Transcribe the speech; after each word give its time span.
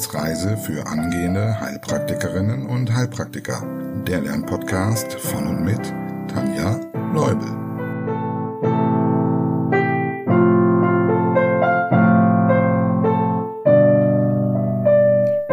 Wissensreise 0.00 0.56
für 0.56 0.86
angehende 0.86 1.60
Heilpraktikerinnen 1.60 2.64
und 2.64 2.90
Heilpraktiker. 2.90 3.62
Der 4.06 4.22
Lernpodcast 4.22 5.12
von 5.12 5.46
und 5.46 5.62
mit 5.62 5.92
Tanja 6.26 6.80
Leubel. 7.12 7.46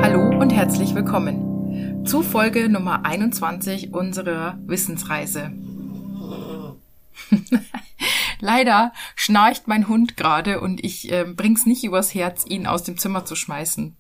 Hallo 0.02 0.40
und 0.40 0.52
herzlich 0.52 0.96
willkommen 0.96 2.06
zu 2.06 2.24
Folge 2.24 2.70
Nummer 2.70 3.04
21 3.04 3.94
unserer 3.94 4.58
Wissensreise. 4.66 5.52
Leider 8.40 8.94
schnarcht 9.18 9.68
mein 9.68 9.90
Hund 9.90 10.16
gerade 10.16 10.62
und 10.62 10.82
ich 10.86 11.12
äh, 11.12 11.26
bring's 11.26 11.66
nicht 11.66 11.84
übers 11.84 12.14
Herz, 12.14 12.46
ihn 12.48 12.66
aus 12.66 12.84
dem 12.84 12.98
Zimmer 12.98 13.26
zu 13.26 13.36
schmeißen. 13.36 13.98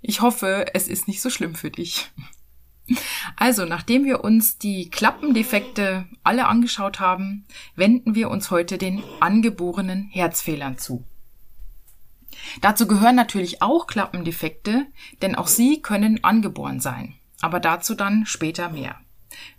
Ich 0.00 0.20
hoffe, 0.20 0.66
es 0.74 0.88
ist 0.88 1.08
nicht 1.08 1.20
so 1.20 1.30
schlimm 1.30 1.54
für 1.54 1.70
dich. 1.70 2.10
Also, 3.36 3.64
nachdem 3.64 4.04
wir 4.04 4.24
uns 4.24 4.58
die 4.58 4.90
Klappendefekte 4.90 6.06
alle 6.24 6.46
angeschaut 6.46 6.98
haben, 6.98 7.46
wenden 7.76 8.14
wir 8.14 8.30
uns 8.30 8.50
heute 8.50 8.78
den 8.78 9.02
angeborenen 9.20 10.08
Herzfehlern 10.10 10.78
zu. 10.78 11.04
Dazu 12.60 12.86
gehören 12.86 13.16
natürlich 13.16 13.62
auch 13.62 13.86
Klappendefekte, 13.86 14.86
denn 15.22 15.34
auch 15.34 15.46
sie 15.46 15.82
können 15.82 16.24
angeboren 16.24 16.80
sein. 16.80 17.14
Aber 17.40 17.60
dazu 17.60 17.94
dann 17.94 18.26
später 18.26 18.70
mehr. 18.70 18.96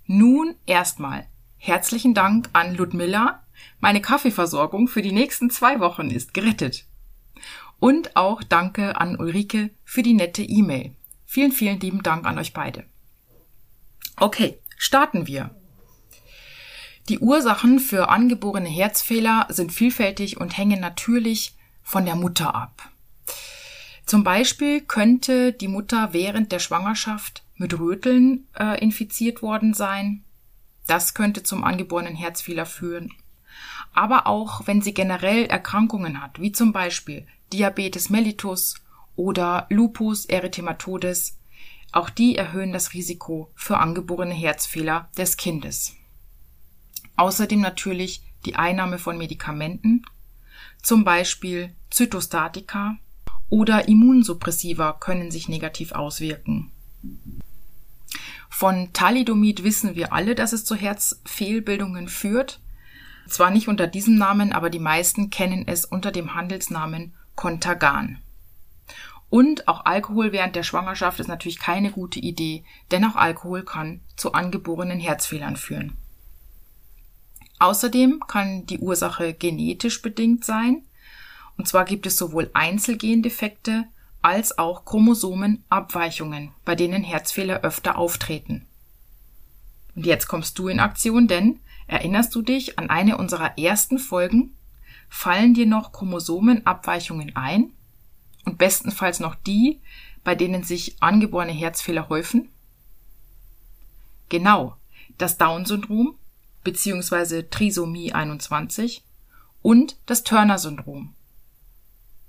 Nun 0.06 0.56
erstmal 0.66 1.28
herzlichen 1.58 2.14
Dank 2.14 2.50
an 2.54 2.76
Ludmilla, 2.76 3.44
meine 3.80 4.02
Kaffeeversorgung 4.02 4.88
für 4.88 5.02
die 5.02 5.12
nächsten 5.12 5.50
zwei 5.50 5.80
Wochen 5.80 6.10
ist 6.10 6.34
gerettet. 6.34 6.86
Und 7.82 8.16
auch 8.16 8.44
danke 8.44 9.02
an 9.02 9.18
Ulrike 9.18 9.72
für 9.84 10.04
die 10.04 10.14
nette 10.14 10.44
E-Mail. 10.44 10.96
Vielen, 11.26 11.52
vielen 11.52 11.80
lieben 11.80 12.04
Dank 12.04 12.28
an 12.28 12.38
euch 12.38 12.54
beide. 12.54 12.86
Okay, 14.18 14.60
starten 14.78 15.26
wir. 15.26 15.50
Die 17.10 17.18
Ursachen 17.18 17.80
für 17.80 18.10
angeborene 18.10 18.70
Herzfehler 18.70 19.48
sind 19.50 19.72
vielfältig 19.72 20.40
und 20.40 20.60
hängen 20.60 20.80
natürlich 20.80 21.56
von 21.82 22.06
der 22.06 22.16
Mutter 22.16 22.54
ab. 22.54 22.88
Zum 24.06 24.24
Beispiel 24.24 24.82
könnte 24.82 25.52
die 25.52 25.68
Mutter 25.68 26.14
während 26.14 26.52
der 26.52 26.60
Schwangerschaft 26.60 27.44
mit 27.56 27.80
Röteln 27.80 28.48
äh, 28.60 28.80
infiziert 28.80 29.42
worden 29.42 29.74
sein. 29.74 30.24
Das 30.86 31.16
könnte 31.16 31.42
zum 31.42 31.64
angeborenen 31.64 32.16
Herzfehler 32.16 32.68
führen 32.68 33.12
aber 33.94 34.28
auch 34.28 34.68
wenn 34.68 34.82
sie 34.82 34.94
generell 34.94 35.46
Erkrankungen 35.46 36.22
hat, 36.22 36.40
wie 36.40 36.52
zum 36.52 36.72
Beispiel 36.72 37.28
Diabetes 37.54 38.10
mellitus 38.10 38.76
oder 39.16 39.68
Lupus 39.70 40.26
erythematodes, 40.26 41.38
auch 41.92 42.10
die 42.10 42.36
erhöhen 42.36 42.72
das 42.72 42.94
Risiko 42.94 43.52
für 43.56 43.78
angeborene 43.78 44.34
Herzfehler 44.34 45.10
des 45.18 45.38
Kindes. 45.38 45.94
Außerdem 47.18 47.60
natürlich 47.60 48.24
die 48.46 48.56
Einnahme 48.56 48.98
von 48.98 49.18
Medikamenten, 49.18 50.04
zum 50.82 51.04
Beispiel 51.04 51.76
Zytostatika 51.90 52.98
oder 53.50 53.88
Immunsuppressiva 53.88 54.94
können 54.94 55.30
sich 55.30 55.50
negativ 55.50 55.92
auswirken. 55.92 56.72
Von 58.50 58.94
Thalidomid 58.94 59.64
wissen 59.64 59.96
wir 59.96 60.14
alle, 60.14 60.36
dass 60.36 60.54
es 60.54 60.66
zu 60.66 60.76
Herzfehlbildungen 60.76 62.08
führt, 62.08 62.62
zwar 63.28 63.52
nicht 63.52 63.68
unter 63.68 63.88
diesem 63.88 64.18
Namen, 64.18 64.54
aber 64.54 64.70
die 64.70 64.80
meisten 64.80 65.30
kennen 65.30 65.68
es 65.68 65.86
unter 65.86 66.12
dem 66.12 66.34
Handelsnamen 66.34 67.14
Contagan. 67.42 68.20
Und 69.32 69.68
auch 69.68 69.86
Alkohol 69.86 70.32
während 70.32 70.56
der 70.56 70.62
Schwangerschaft 70.62 71.20
ist 71.20 71.28
natürlich 71.28 71.58
keine 71.58 71.90
gute 71.92 72.20
Idee, 72.20 72.64
denn 72.92 73.04
auch 73.04 73.16
Alkohol 73.16 73.64
kann 73.64 74.02
zu 74.16 74.34
angeborenen 74.34 75.00
Herzfehlern 75.00 75.56
führen. 75.56 75.98
Außerdem 77.58 78.20
kann 78.28 78.68
die 78.68 78.78
Ursache 78.78 79.34
genetisch 79.34 80.04
bedingt 80.04 80.46
sein. 80.46 80.84
Und 81.58 81.68
zwar 81.68 81.86
gibt 81.86 82.06
es 82.06 82.16
sowohl 82.16 82.52
Einzelgendefekte 82.54 83.86
als 84.22 84.60
auch 84.60 84.86
Chromosomenabweichungen, 84.86 86.52
bei 86.64 86.76
denen 86.76 87.04
Herzfehler 87.04 87.62
öfter 87.62 87.98
auftreten. 87.98 88.68
Und 89.96 90.06
jetzt 90.06 90.28
kommst 90.28 90.60
du 90.60 90.68
in 90.68 90.80
Aktion, 90.80 91.28
denn 91.28 91.60
Erinnerst 91.92 92.34
du 92.36 92.42
dich 92.42 92.80
an 92.80 92.90
eine 92.90 93.18
unserer 93.18 93.58
ersten 93.58 94.00
Folgen? 94.00 94.56
Fallen 95.14 95.54
dir 95.54 95.68
noch 95.68 95.92
Chromosomenabweichungen 95.92 97.36
ein? 97.36 97.74
Und 98.46 98.58
bestenfalls 98.58 99.20
noch 99.20 99.36
die, 99.36 99.82
bei 100.24 100.34
denen 100.34 100.64
sich 100.64 100.96
angeborene 101.04 101.52
Herzfehler 101.52 102.10
häufen? 102.10 102.50
Genau, 104.30 104.78
das 105.20 105.38
Down-Syndrom 105.38 106.16
bzw. 106.64 107.44
Trisomie 107.44 108.14
21 108.14 109.04
und 109.62 109.98
das 110.08 110.24
Turner-Syndrom. 110.24 111.14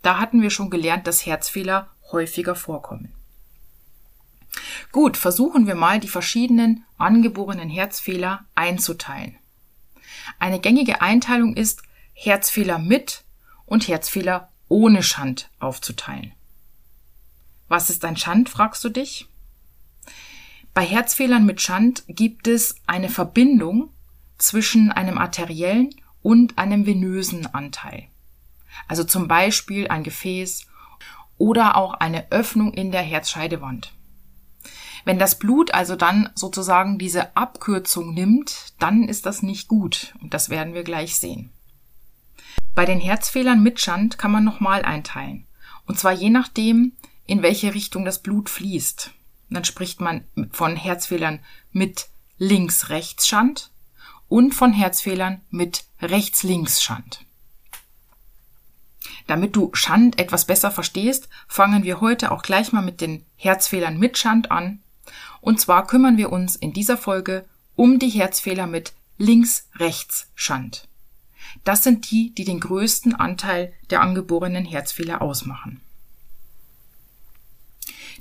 Da 0.02 0.18
hatten 0.18 0.42
wir 0.42 0.50
schon 0.50 0.68
gelernt, 0.68 1.06
dass 1.06 1.24
Herzfehler 1.24 1.88
häufiger 2.10 2.56
vorkommen. 2.56 3.12
Gut, 4.90 5.16
versuchen 5.16 5.66
wir 5.66 5.76
mal 5.76 6.00
die 6.00 6.08
verschiedenen 6.08 6.84
angeborenen 6.98 7.70
Herzfehler 7.70 8.44
einzuteilen. 8.56 9.38
Eine 10.40 10.60
gängige 10.60 11.00
Einteilung 11.00 11.56
ist, 11.56 11.82
Herzfehler 12.14 12.78
mit 12.78 13.24
und 13.66 13.88
Herzfehler 13.88 14.48
ohne 14.68 15.02
Schand 15.02 15.50
aufzuteilen. 15.58 16.32
Was 17.68 17.90
ist 17.90 18.04
ein 18.04 18.16
Schand, 18.16 18.48
fragst 18.48 18.84
du 18.84 18.88
dich? 18.88 19.28
Bei 20.74 20.84
Herzfehlern 20.84 21.44
mit 21.44 21.60
Schand 21.60 22.04
gibt 22.08 22.48
es 22.48 22.76
eine 22.86 23.08
Verbindung 23.08 23.90
zwischen 24.38 24.90
einem 24.90 25.18
arteriellen 25.18 25.94
und 26.22 26.58
einem 26.58 26.86
venösen 26.86 27.46
Anteil. 27.54 28.08
Also 28.88 29.04
zum 29.04 29.28
Beispiel 29.28 29.88
ein 29.88 30.02
Gefäß 30.02 30.66
oder 31.38 31.76
auch 31.76 31.94
eine 31.94 32.30
Öffnung 32.30 32.72
in 32.72 32.92
der 32.92 33.02
Herzscheidewand. 33.02 33.92
Wenn 35.04 35.18
das 35.18 35.38
Blut 35.38 35.74
also 35.74 35.96
dann 35.96 36.30
sozusagen 36.34 36.98
diese 36.98 37.36
Abkürzung 37.36 38.14
nimmt, 38.14 38.74
dann 38.78 39.08
ist 39.08 39.26
das 39.26 39.42
nicht 39.42 39.68
gut. 39.68 40.14
Und 40.20 40.32
das 40.32 40.48
werden 40.48 40.74
wir 40.74 40.84
gleich 40.84 41.16
sehen. 41.16 41.50
Bei 42.74 42.86
den 42.86 43.00
Herzfehlern 43.00 43.62
mit 43.62 43.80
Schand 43.80 44.16
kann 44.16 44.32
man 44.32 44.44
nochmal 44.44 44.82
einteilen. 44.82 45.46
Und 45.86 45.98
zwar 45.98 46.12
je 46.12 46.30
nachdem, 46.30 46.92
in 47.26 47.42
welche 47.42 47.74
Richtung 47.74 48.04
das 48.04 48.22
Blut 48.22 48.48
fließt. 48.48 49.12
dann 49.50 49.64
spricht 49.64 50.00
man 50.00 50.24
von 50.50 50.76
Herzfehlern 50.76 51.40
mit 51.72 52.08
Links-Rechts-Schand 52.38 53.70
und 54.28 54.54
von 54.54 54.72
Herzfehlern 54.72 55.42
mit 55.50 55.84
Rechts-Links-Schand. 56.00 57.26
Damit 59.26 59.54
du 59.54 59.70
Schand 59.74 60.18
etwas 60.18 60.46
besser 60.46 60.70
verstehst, 60.70 61.28
fangen 61.48 61.84
wir 61.84 62.00
heute 62.00 62.30
auch 62.30 62.42
gleich 62.42 62.72
mal 62.72 62.82
mit 62.82 63.02
den 63.02 63.26
Herzfehlern 63.36 63.98
mit 63.98 64.16
Schand 64.16 64.50
an 64.50 64.82
und 65.42 65.60
zwar 65.60 65.86
kümmern 65.86 66.16
wir 66.16 66.32
uns 66.32 66.56
in 66.56 66.72
dieser 66.72 66.96
Folge 66.96 67.44
um 67.74 67.98
die 67.98 68.08
Herzfehler 68.08 68.66
mit 68.66 68.94
Links-Rechts-Schand. 69.18 70.88
Das 71.64 71.84
sind 71.84 72.10
die, 72.10 72.34
die 72.34 72.44
den 72.44 72.60
größten 72.60 73.14
Anteil 73.14 73.72
der 73.90 74.00
angeborenen 74.00 74.64
Herzfehler 74.64 75.22
ausmachen. 75.22 75.80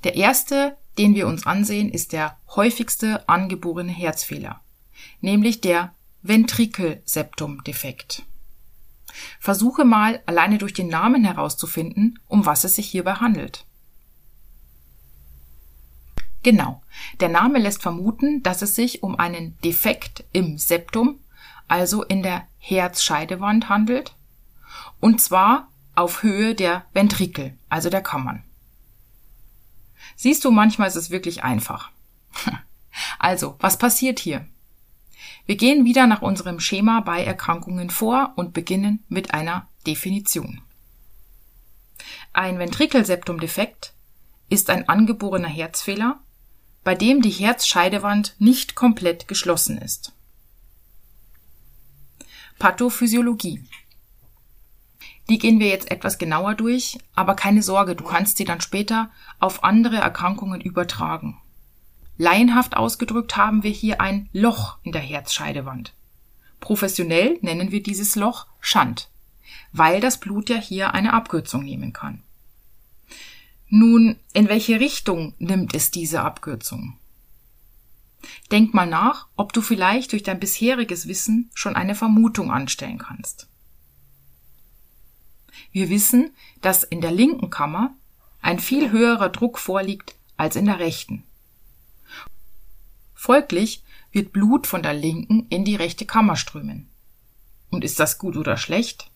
Der 0.03 0.15
erste, 0.15 0.77
den 0.97 1.15
wir 1.15 1.27
uns 1.27 1.45
ansehen, 1.45 1.89
ist 1.89 2.13
der 2.13 2.37
häufigste 2.55 3.27
angeborene 3.29 3.91
Herzfehler, 3.91 4.61
nämlich 5.21 5.61
der 5.61 5.93
Ventrikelseptumdefekt. 6.23 8.23
Versuche 9.39 9.85
mal 9.85 10.21
alleine 10.25 10.57
durch 10.57 10.73
den 10.73 10.87
Namen 10.87 11.25
herauszufinden, 11.25 12.19
um 12.27 12.45
was 12.45 12.63
es 12.63 12.75
sich 12.75 12.89
hierbei 12.89 13.15
handelt. 13.15 13.65
Genau. 16.43 16.81
Der 17.19 17.29
Name 17.29 17.59
lässt 17.59 17.81
vermuten, 17.81 18.41
dass 18.41 18.61
es 18.61 18.75
sich 18.75 19.03
um 19.03 19.19
einen 19.19 19.57
Defekt 19.59 20.23
im 20.31 20.57
Septum, 20.57 21.19
also 21.71 22.03
in 22.03 22.21
der 22.21 22.45
Herzscheidewand 22.57 23.69
handelt, 23.69 24.13
und 24.99 25.21
zwar 25.21 25.69
auf 25.95 26.21
Höhe 26.21 26.53
der 26.53 26.85
Ventrikel, 26.91 27.57
also 27.69 27.89
der 27.89 28.03
Kammern. 28.03 28.43
Siehst 30.17 30.43
du, 30.43 30.51
manchmal 30.51 30.89
ist 30.89 30.97
es 30.97 31.09
wirklich 31.09 31.43
einfach. 31.43 31.91
Also, 33.19 33.55
was 33.59 33.77
passiert 33.77 34.19
hier? 34.19 34.45
Wir 35.45 35.55
gehen 35.55 35.85
wieder 35.85 36.07
nach 36.07 36.21
unserem 36.21 36.59
Schema 36.59 36.99
bei 36.99 37.23
Erkrankungen 37.23 37.89
vor 37.89 38.33
und 38.35 38.51
beginnen 38.51 39.03
mit 39.07 39.33
einer 39.33 39.69
Definition. 39.87 40.61
Ein 42.33 42.59
Ventrikelseptumdefekt 42.59 43.93
ist 44.49 44.69
ein 44.69 44.89
angeborener 44.89 45.47
Herzfehler, 45.47 46.19
bei 46.83 46.95
dem 46.95 47.21
die 47.21 47.29
Herzscheidewand 47.29 48.35
nicht 48.39 48.75
komplett 48.75 49.29
geschlossen 49.29 49.77
ist. 49.77 50.13
Pathophysiologie 52.61 53.63
Die 55.29 55.39
gehen 55.39 55.59
wir 55.59 55.69
jetzt 55.69 55.89
etwas 55.89 56.19
genauer 56.19 56.53
durch, 56.53 56.99
aber 57.15 57.33
keine 57.33 57.63
Sorge, 57.63 57.95
du 57.95 58.03
kannst 58.03 58.37
sie 58.37 58.45
dann 58.45 58.61
später 58.61 59.09
auf 59.39 59.63
andere 59.63 59.95
Erkrankungen 59.95 60.61
übertragen. 60.61 61.41
Laienhaft 62.17 62.77
ausgedrückt 62.77 63.35
haben 63.35 63.63
wir 63.63 63.71
hier 63.71 63.99
ein 63.99 64.29
Loch 64.31 64.77
in 64.83 64.91
der 64.91 65.01
Herzscheidewand. 65.01 65.95
Professionell 66.59 67.39
nennen 67.41 67.71
wir 67.71 67.81
dieses 67.81 68.15
Loch 68.15 68.45
Schand, 68.59 69.09
weil 69.71 69.99
das 69.99 70.19
Blut 70.19 70.47
ja 70.47 70.57
hier 70.57 70.93
eine 70.93 71.13
Abkürzung 71.13 71.63
nehmen 71.63 71.93
kann. 71.93 72.21
Nun, 73.69 74.19
in 74.33 74.49
welche 74.49 74.79
Richtung 74.79 75.33
nimmt 75.39 75.73
es 75.73 75.89
diese 75.89 76.21
Abkürzung? 76.21 76.95
Denk 78.51 78.73
mal 78.73 78.87
nach, 78.87 79.27
ob 79.35 79.53
du 79.53 79.61
vielleicht 79.61 80.11
durch 80.11 80.23
dein 80.23 80.39
bisheriges 80.39 81.07
Wissen 81.07 81.49
schon 81.53 81.75
eine 81.75 81.95
Vermutung 81.95 82.51
anstellen 82.51 82.97
kannst. 82.97 83.47
Wir 85.71 85.89
wissen, 85.89 86.35
dass 86.61 86.83
in 86.83 87.01
der 87.01 87.11
linken 87.11 87.49
Kammer 87.49 87.95
ein 88.41 88.59
viel 88.59 88.91
höherer 88.91 89.29
Druck 89.29 89.57
vorliegt 89.57 90.15
als 90.37 90.55
in 90.55 90.65
der 90.65 90.79
rechten. 90.79 91.23
Folglich 93.13 93.83
wird 94.11 94.33
Blut 94.33 94.67
von 94.67 94.83
der 94.83 94.93
linken 94.93 95.45
in 95.49 95.63
die 95.63 95.75
rechte 95.75 96.05
Kammer 96.05 96.35
strömen. 96.35 96.89
Und 97.69 97.83
ist 97.83 97.99
das 97.99 98.17
gut 98.17 98.35
oder 98.35 98.57
schlecht? 98.57 99.11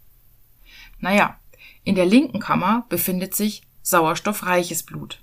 Naja, 0.99 1.39
in 1.83 1.95
der 1.95 2.05
linken 2.05 2.39
Kammer 2.39 2.85
befindet 2.87 3.35
sich 3.35 3.63
sauerstoffreiches 3.81 4.83
Blut, 4.83 5.21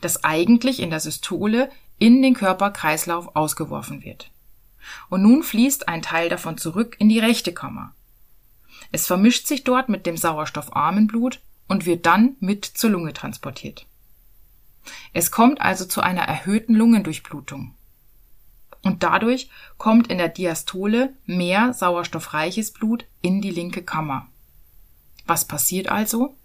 das 0.00 0.24
eigentlich 0.24 0.80
in 0.80 0.90
der 0.90 1.00
Systole 1.00 1.70
in 1.98 2.22
den 2.22 2.34
Körperkreislauf 2.34 3.34
ausgeworfen 3.34 4.02
wird. 4.04 4.30
Und 5.10 5.22
nun 5.22 5.42
fließt 5.42 5.88
ein 5.88 6.02
Teil 6.02 6.28
davon 6.28 6.58
zurück 6.58 6.96
in 6.98 7.08
die 7.08 7.18
rechte 7.18 7.52
Kammer. 7.52 7.94
Es 8.92 9.06
vermischt 9.06 9.46
sich 9.46 9.64
dort 9.64 9.88
mit 9.88 10.06
dem 10.06 10.16
sauerstoffarmen 10.16 11.06
Blut 11.06 11.40
und 11.66 11.84
wird 11.84 12.06
dann 12.06 12.36
mit 12.40 12.64
zur 12.64 12.90
Lunge 12.90 13.12
transportiert. 13.12 13.86
Es 15.12 15.30
kommt 15.30 15.60
also 15.60 15.84
zu 15.84 16.00
einer 16.00 16.22
erhöhten 16.22 16.74
Lungendurchblutung. 16.74 17.74
Und 18.82 19.02
dadurch 19.02 19.50
kommt 19.76 20.06
in 20.06 20.18
der 20.18 20.28
Diastole 20.28 21.14
mehr 21.26 21.74
sauerstoffreiches 21.74 22.72
Blut 22.72 23.04
in 23.20 23.42
die 23.42 23.50
linke 23.50 23.82
Kammer. 23.82 24.28
Was 25.26 25.46
passiert 25.46 25.88
also? 25.88 26.36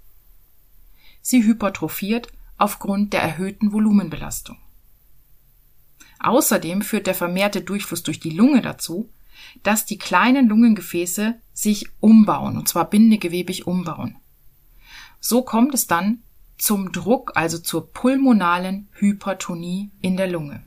Sie 1.22 1.44
hypertrophiert 1.44 2.28
aufgrund 2.58 3.14
der 3.14 3.22
erhöhten 3.22 3.72
Volumenbelastung. 3.72 4.58
Außerdem 6.24 6.82
führt 6.82 7.06
der 7.06 7.16
vermehrte 7.16 7.62
Durchfluss 7.62 8.02
durch 8.02 8.20
die 8.20 8.30
Lunge 8.30 8.62
dazu, 8.62 9.10
dass 9.62 9.86
die 9.86 9.98
kleinen 9.98 10.48
Lungengefäße 10.48 11.36
sich 11.54 11.90
umbauen, 12.00 12.58
und 12.58 12.68
zwar 12.68 12.90
bindegewebig 12.90 13.68
umbauen. 13.68 14.16
So 15.20 15.42
kommt 15.44 15.74
es 15.74 15.86
dann 15.86 16.24
zum 16.58 16.94
Druck, 16.94 17.34
also 17.36 17.58
zur 17.58 17.92
pulmonalen 17.92 18.88
Hypertonie 18.94 19.92
in 20.02 20.16
der 20.16 20.28
Lunge. 20.28 20.64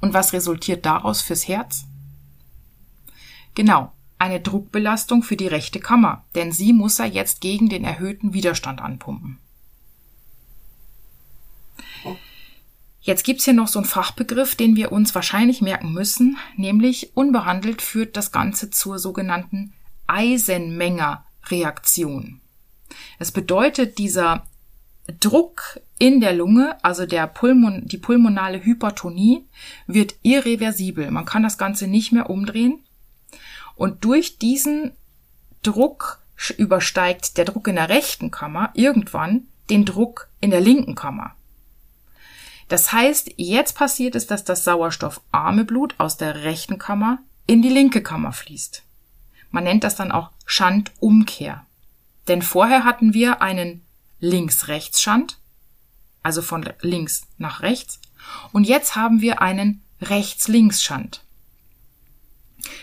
Und 0.00 0.14
was 0.14 0.32
resultiert 0.32 0.86
daraus 0.86 1.20
fürs 1.20 1.48
Herz? 1.48 1.84
Genau, 3.54 3.92
eine 4.18 4.40
Druckbelastung 4.40 5.24
für 5.24 5.36
die 5.36 5.48
rechte 5.48 5.80
Kammer, 5.80 6.24
denn 6.36 6.52
sie 6.52 6.72
muss 6.72 7.00
er 7.00 7.06
jetzt 7.06 7.40
gegen 7.40 7.68
den 7.68 7.82
erhöhten 7.82 8.32
Widerstand 8.32 8.80
anpumpen. 8.80 9.38
Jetzt 13.08 13.24
gibt's 13.24 13.44
hier 13.46 13.54
noch 13.54 13.68
so 13.68 13.78
einen 13.78 13.88
Fachbegriff, 13.88 14.54
den 14.54 14.76
wir 14.76 14.92
uns 14.92 15.14
wahrscheinlich 15.14 15.62
merken 15.62 15.94
müssen, 15.94 16.36
nämlich 16.58 17.16
unbehandelt 17.16 17.80
führt 17.80 18.18
das 18.18 18.32
Ganze 18.32 18.68
zur 18.68 18.98
sogenannten 18.98 19.72
Eisenmenger-Reaktion. 20.08 22.42
Es 23.18 23.32
bedeutet, 23.32 23.96
dieser 23.96 24.46
Druck 25.20 25.80
in 25.98 26.20
der 26.20 26.34
Lunge, 26.34 26.76
also 26.84 27.06
der 27.06 27.26
Pulmon, 27.28 27.88
die 27.88 27.96
pulmonale 27.96 28.62
Hypertonie, 28.62 29.46
wird 29.86 30.16
irreversibel. 30.20 31.10
Man 31.10 31.24
kann 31.24 31.42
das 31.42 31.56
Ganze 31.56 31.86
nicht 31.86 32.12
mehr 32.12 32.28
umdrehen. 32.28 32.84
Und 33.74 34.04
durch 34.04 34.36
diesen 34.36 34.92
Druck 35.62 36.20
übersteigt 36.58 37.38
der 37.38 37.46
Druck 37.46 37.68
in 37.68 37.76
der 37.76 37.88
rechten 37.88 38.30
Kammer 38.30 38.68
irgendwann 38.74 39.46
den 39.70 39.86
Druck 39.86 40.28
in 40.42 40.50
der 40.50 40.60
linken 40.60 40.94
Kammer. 40.94 41.34
Das 42.68 42.92
heißt, 42.92 43.32
jetzt 43.36 43.74
passiert 43.74 44.14
es, 44.14 44.26
dass 44.26 44.44
das 44.44 44.64
sauerstoffarme 44.64 45.64
Blut 45.64 45.94
aus 45.98 46.16
der 46.16 46.44
rechten 46.44 46.78
Kammer 46.78 47.18
in 47.46 47.62
die 47.62 47.70
linke 47.70 48.02
Kammer 48.02 48.32
fließt. 48.32 48.82
Man 49.50 49.64
nennt 49.64 49.84
das 49.84 49.96
dann 49.96 50.12
auch 50.12 50.30
Schandumkehr. 50.44 51.64
Denn 52.28 52.42
vorher 52.42 52.84
hatten 52.84 53.14
wir 53.14 53.40
einen 53.40 53.82
Links-Rechts-Schand, 54.20 55.38
also 56.22 56.42
von 56.42 56.68
links 56.82 57.26
nach 57.38 57.62
rechts, 57.62 58.00
und 58.52 58.64
jetzt 58.64 58.96
haben 58.96 59.22
wir 59.22 59.40
einen 59.40 59.82
Rechts-Links-Schand. 60.02 61.24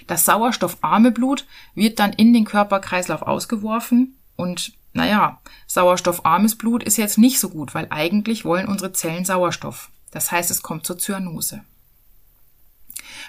Das 0.07 0.25
sauerstoffarme 0.25 1.11
Blut 1.11 1.45
wird 1.75 1.99
dann 1.99 2.13
in 2.13 2.33
den 2.33 2.45
Körperkreislauf 2.45 3.21
ausgeworfen 3.21 4.17
und 4.35 4.73
naja, 4.95 5.41
sauerstoffarmes 5.67 6.57
Blut 6.57 6.81
ist 6.81 6.95
jetzt 6.95 7.17
nicht 7.17 7.39
so 7.39 7.49
gut, 7.49 7.75
weil 7.75 7.87
eigentlich 7.89 8.45
wollen 8.45 8.67
unsere 8.67 8.93
Zellen 8.93 9.25
Sauerstoff. 9.25 9.89
Das 10.11 10.31
heißt, 10.31 10.49
es 10.49 10.61
kommt 10.61 10.85
zur 10.85 10.97
Zyanose. 10.97 11.65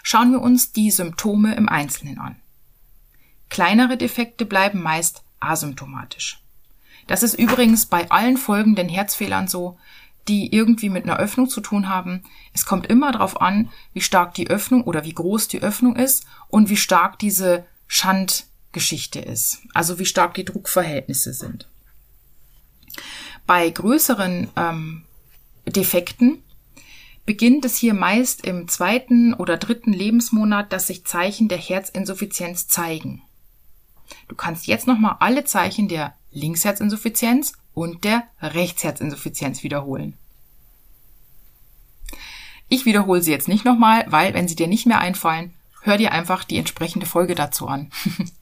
Schauen 0.04 0.30
wir 0.30 0.40
uns 0.40 0.70
die 0.70 0.92
Symptome 0.92 1.56
im 1.56 1.68
Einzelnen 1.68 2.18
an. 2.18 2.36
Kleinere 3.48 3.96
Defekte 3.96 4.46
bleiben 4.46 4.80
meist 4.80 5.24
asymptomatisch. 5.40 6.40
Das 7.08 7.24
ist 7.24 7.34
übrigens 7.34 7.86
bei 7.86 8.08
allen 8.12 8.36
folgenden 8.36 8.88
Herzfehlern 8.88 9.48
so, 9.48 9.76
die 10.28 10.54
irgendwie 10.54 10.88
mit 10.88 11.02
einer 11.02 11.18
Öffnung 11.18 11.48
zu 11.48 11.60
tun 11.60 11.88
haben. 11.88 12.22
Es 12.52 12.64
kommt 12.64 12.86
immer 12.86 13.10
darauf 13.10 13.40
an, 13.40 13.70
wie 13.92 14.00
stark 14.00 14.34
die 14.34 14.48
Öffnung 14.48 14.84
oder 14.84 15.04
wie 15.04 15.14
groß 15.14 15.48
die 15.48 15.62
Öffnung 15.62 15.96
ist 15.96 16.26
und 16.46 16.68
wie 16.68 16.76
stark 16.76 17.18
diese 17.18 17.66
Schand 17.88 18.46
Geschichte 18.76 19.20
ist, 19.20 19.62
also 19.72 19.98
wie 19.98 20.04
stark 20.04 20.34
die 20.34 20.44
Druckverhältnisse 20.44 21.32
sind. 21.32 21.66
Bei 23.46 23.70
größeren 23.70 24.48
ähm, 24.54 25.04
Defekten 25.64 26.42
beginnt 27.24 27.64
es 27.64 27.78
hier 27.78 27.94
meist 27.94 28.44
im 28.44 28.68
zweiten 28.68 29.32
oder 29.32 29.56
dritten 29.56 29.94
Lebensmonat, 29.94 30.74
dass 30.74 30.88
sich 30.88 31.06
Zeichen 31.06 31.48
der 31.48 31.56
Herzinsuffizienz 31.56 32.68
zeigen. 32.68 33.22
Du 34.28 34.34
kannst 34.34 34.66
jetzt 34.66 34.86
nochmal 34.86 35.16
alle 35.20 35.44
Zeichen 35.44 35.88
der 35.88 36.14
Linksherzinsuffizienz 36.30 37.54
und 37.72 38.04
der 38.04 38.24
Rechtsherzinsuffizienz 38.42 39.62
wiederholen. 39.62 40.18
Ich 42.68 42.84
wiederhole 42.84 43.22
sie 43.22 43.30
jetzt 43.30 43.48
nicht 43.48 43.64
nochmal, 43.64 44.04
weil 44.08 44.34
wenn 44.34 44.48
sie 44.48 44.56
dir 44.56 44.66
nicht 44.66 44.84
mehr 44.84 44.98
einfallen, 44.98 45.54
hör 45.80 45.96
dir 45.96 46.12
einfach 46.12 46.44
die 46.44 46.58
entsprechende 46.58 47.06
Folge 47.06 47.34
dazu 47.34 47.68
an. 47.68 47.90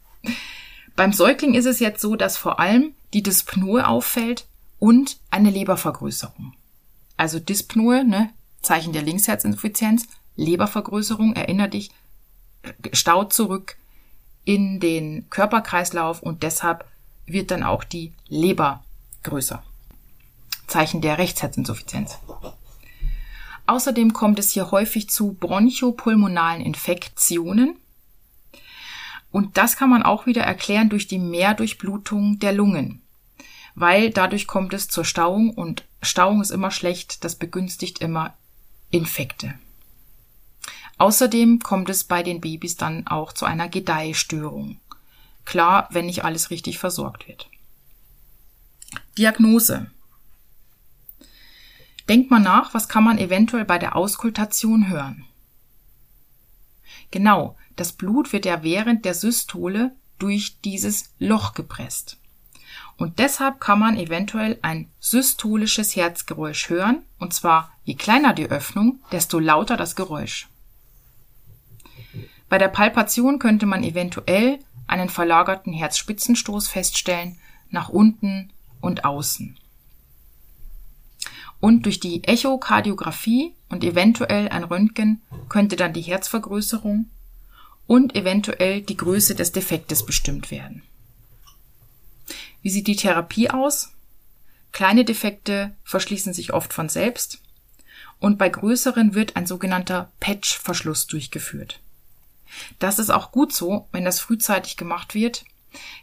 Beim 0.97 1.13
Säugling 1.13 1.55
ist 1.55 1.67
es 1.67 1.81
jetzt 1.81 2.01
so, 2.01 2.15
dass 2.17 2.37
vor 2.37 2.61
allem 2.61 2.95
die 3.13 3.23
Dyspnoe 3.23 3.87
auffällt 3.87 4.47
und 4.79 5.19
eine 5.31 5.51
Lebervergrößerung. 5.51 6.55
Also 7.17 7.39
Dyspnoe, 7.41 8.05
ne, 8.05 8.31
Zeichen 8.63 8.93
der 8.93 9.03
Linksherzinsuffizienz, 9.03 10.07
Lebervergrößerung, 10.37 11.35
erinner 11.35 11.69
dich, 11.69 11.91
staut 12.93 13.33
zurück 13.33 13.77
in 14.45 14.81
den 14.81 15.29
Körperkreislauf 15.31 16.23
und 16.23 16.43
deshalb 16.43 16.85
wird 17.27 17.51
dann 17.51 17.63
auch 17.63 17.85
die 17.85 18.13
Leber 18.29 18.85
größer. 19.23 19.63
Zeichen 20.67 21.01
der 21.01 21.19
Rechtsherzinsuffizienz. 21.19 22.19
Außerdem 23.67 24.13
kommt 24.13 24.39
es 24.39 24.51
hier 24.51 24.71
häufig 24.71 25.09
zu 25.09 25.35
bronchopulmonalen 25.35 26.61
Infektionen 26.61 27.77
und 29.35 29.57
das 29.57 29.77
kann 29.77 29.91
man 29.91 30.05
auch 30.05 30.27
wieder 30.27 30.43
erklären 30.45 30.89
durch 30.91 31.09
die 31.09 31.19
Mehrdurchblutung 31.19 32.39
der 32.39 32.53
Lungen. 32.53 33.03
Weil 33.75 34.11
dadurch 34.11 34.47
kommt 34.47 34.73
es 34.73 34.87
zur 34.87 35.05
Stauung 35.05 35.51
und 35.51 35.85
Stauung 36.03 36.41
ist 36.41 36.53
immer 36.53 36.71
schlecht, 36.71 37.25
das 37.25 37.35
begünstigt 37.35 37.99
immer 37.99 38.37
Infekte. 38.91 39.55
Außerdem 40.99 41.59
kommt 41.59 41.89
es 41.89 42.05
bei 42.05 42.23
den 42.23 42.41
Babys 42.41 42.77
dann 42.77 43.09
auch 43.09 43.33
zu 43.33 43.45
einer 43.45 43.69
Gedeihstörung. 43.69 44.79
Klar, 45.45 45.89
wenn 45.91 46.07
nicht 46.07 46.25
alles 46.25 46.51
richtig 46.51 46.79
versorgt 46.79 47.27
wird. 47.27 47.51
Diagnose. 49.19 49.91
Denkt 52.09 52.31
mal 52.31 52.39
nach, 52.39 52.73
was 52.73 52.89
kann 52.89 53.03
man 53.03 53.19
eventuell 53.19 53.65
bei 53.65 53.81
der 53.81 53.97
Auskultation 53.97 54.89
hören? 54.89 55.25
Genau, 57.15 57.57
das 57.77 57.93
Blut 57.93 58.33
wird 58.33 58.45
ja 58.45 58.65
während 58.65 59.05
der 59.05 59.15
Systole 59.15 59.95
durch 60.19 60.61
dieses 60.63 61.15
Loch 61.21 61.55
gepresst. 61.55 62.17
Und 62.97 63.21
deshalb 63.21 63.61
kann 63.61 63.79
man 63.79 63.97
eventuell 63.97 64.59
ein 64.63 64.91
systolisches 64.99 65.95
Herzgeräusch 65.95 66.69
hören, 66.71 67.05
und 67.21 67.33
zwar 67.33 67.73
je 67.85 67.95
kleiner 67.95 68.33
die 68.33 68.51
Öffnung, 68.51 68.99
desto 69.13 69.39
lauter 69.39 69.77
das 69.77 69.95
Geräusch. 69.95 70.49
Bei 72.49 72.59
der 72.59 72.67
Palpation 72.67 73.39
könnte 73.39 73.67
man 73.67 73.85
eventuell 73.85 74.59
einen 74.89 75.09
verlagerten 75.09 75.73
Herzspitzenstoß 75.73 76.67
feststellen, 76.67 77.39
nach 77.71 77.91
unten 77.91 78.53
und 78.81 79.05
außen. 79.05 79.57
Und 81.61 81.87
durch 81.87 82.01
die 82.01 82.25
Echokardiographie 82.25 83.55
und 83.75 83.83
eventuell 83.83 84.49
ein 84.51 84.63
Röntgen 84.63 85.21
könnte 85.49 85.75
dann 85.75 85.93
die 85.93 86.01
Herzvergrößerung 86.01 87.11
und 87.89 88.15
eventuell 88.15 88.83
die 88.83 88.97
Größe 88.97 89.35
des 89.35 89.51
Defektes 89.51 90.07
bestimmt 90.07 90.53
werden. 90.53 90.85
Wie 92.63 92.71
sieht 92.71 92.87
die 92.87 92.95
Therapie 92.95 93.51
aus? 93.51 93.91
Kleine 94.71 95.05
Defekte 95.05 95.75
verschließen 95.83 96.33
sich 96.33 96.53
oft 96.53 96.73
von 96.73 96.89
selbst 96.89 97.41
und 98.21 98.39
bei 98.39 98.49
größeren 98.49 99.15
wird 99.15 99.35
ein 99.35 99.47
sogenannter 99.47 100.13
Patch-Verschluss 100.21 101.09
durchgeführt. 101.09 101.81
Das 102.79 103.01
ist 103.01 103.11
auch 103.11 103.33
gut 103.33 103.53
so, 103.53 103.89
wenn 103.91 104.05
das 104.05 104.21
frühzeitig 104.21 104.77
gemacht 104.77 105.17
wird, 105.17 105.45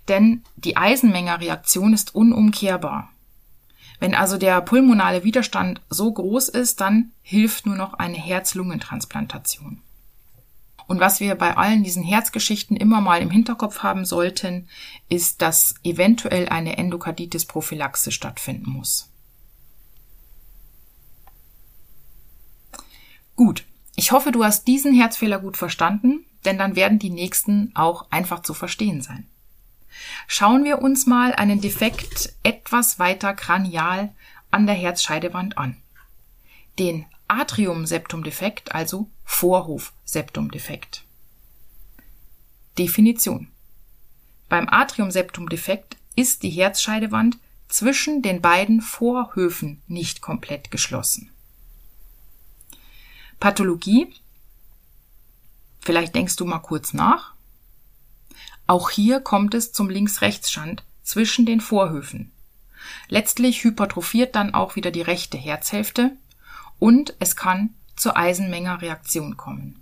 denn 0.09 0.43
die 0.57 0.75
Eisenmenger-Reaktion 0.75 1.93
ist 1.93 2.13
unumkehrbar. 2.13 3.09
Wenn 4.01 4.15
also 4.15 4.39
der 4.39 4.59
pulmonale 4.61 5.23
Widerstand 5.23 5.79
so 5.87 6.11
groß 6.11 6.49
ist, 6.49 6.81
dann 6.81 7.11
hilft 7.21 7.67
nur 7.67 7.75
noch 7.75 7.93
eine 7.93 8.17
Herz-Lungentransplantation. 8.17 9.79
Und 10.87 10.99
was 10.99 11.19
wir 11.19 11.35
bei 11.35 11.55
allen 11.55 11.83
diesen 11.83 12.01
Herzgeschichten 12.01 12.75
immer 12.75 12.99
mal 12.99 13.21
im 13.21 13.29
Hinterkopf 13.29 13.83
haben 13.83 14.03
sollten, 14.03 14.67
ist, 15.07 15.43
dass 15.43 15.75
eventuell 15.83 16.49
eine 16.49 16.79
Endokarditis-Prophylaxe 16.79 18.11
stattfinden 18.11 18.71
muss. 18.71 19.07
Gut, 23.35 23.65
ich 23.95 24.11
hoffe, 24.11 24.31
du 24.31 24.43
hast 24.43 24.67
diesen 24.67 24.95
Herzfehler 24.95 25.37
gut 25.37 25.57
verstanden, 25.57 26.25
denn 26.43 26.57
dann 26.57 26.75
werden 26.75 26.97
die 26.97 27.11
nächsten 27.11 27.71
auch 27.75 28.09
einfach 28.09 28.41
zu 28.41 28.55
verstehen 28.55 29.03
sein. 29.03 29.27
Schauen 30.27 30.63
wir 30.63 30.81
uns 30.81 31.05
mal 31.05 31.33
einen 31.33 31.61
Defekt 31.61 32.33
etwas 32.43 32.99
weiter 32.99 33.33
kranial 33.33 34.13
an 34.49 34.65
der 34.65 34.75
Herzscheidewand 34.75 35.57
an. 35.57 35.77
Den 36.79 37.05
Atriumseptumdefekt, 37.27 38.73
also 38.73 39.09
Vorhofseptumdefekt. 39.23 41.05
Definition. 42.77 43.47
Beim 44.49 44.67
Atriumseptumdefekt 44.67 45.97
ist 46.15 46.43
die 46.43 46.49
Herzscheidewand 46.49 47.37
zwischen 47.69 48.21
den 48.21 48.41
beiden 48.41 48.81
Vorhöfen 48.81 49.81
nicht 49.87 50.21
komplett 50.21 50.71
geschlossen. 50.71 51.31
Pathologie. 53.39 54.13
Vielleicht 55.79 56.13
denkst 56.13 56.35
du 56.35 56.45
mal 56.45 56.59
kurz 56.59 56.93
nach. 56.93 57.33
Auch 58.67 58.89
hier 58.89 59.19
kommt 59.19 59.53
es 59.53 59.73
zum 59.73 59.89
Links-Rechts-Schand 59.89 60.83
zwischen 61.03 61.45
den 61.45 61.61
Vorhöfen. 61.61 62.31
Letztlich 63.07 63.63
hypertrophiert 63.63 64.35
dann 64.35 64.53
auch 64.53 64.75
wieder 64.75 64.91
die 64.91 65.01
rechte 65.01 65.37
Herzhälfte 65.37 66.11
und 66.79 67.15
es 67.19 67.35
kann 67.35 67.75
zur 67.95 68.17
Eisenmenger-Reaktion 68.17 69.37
kommen. 69.37 69.77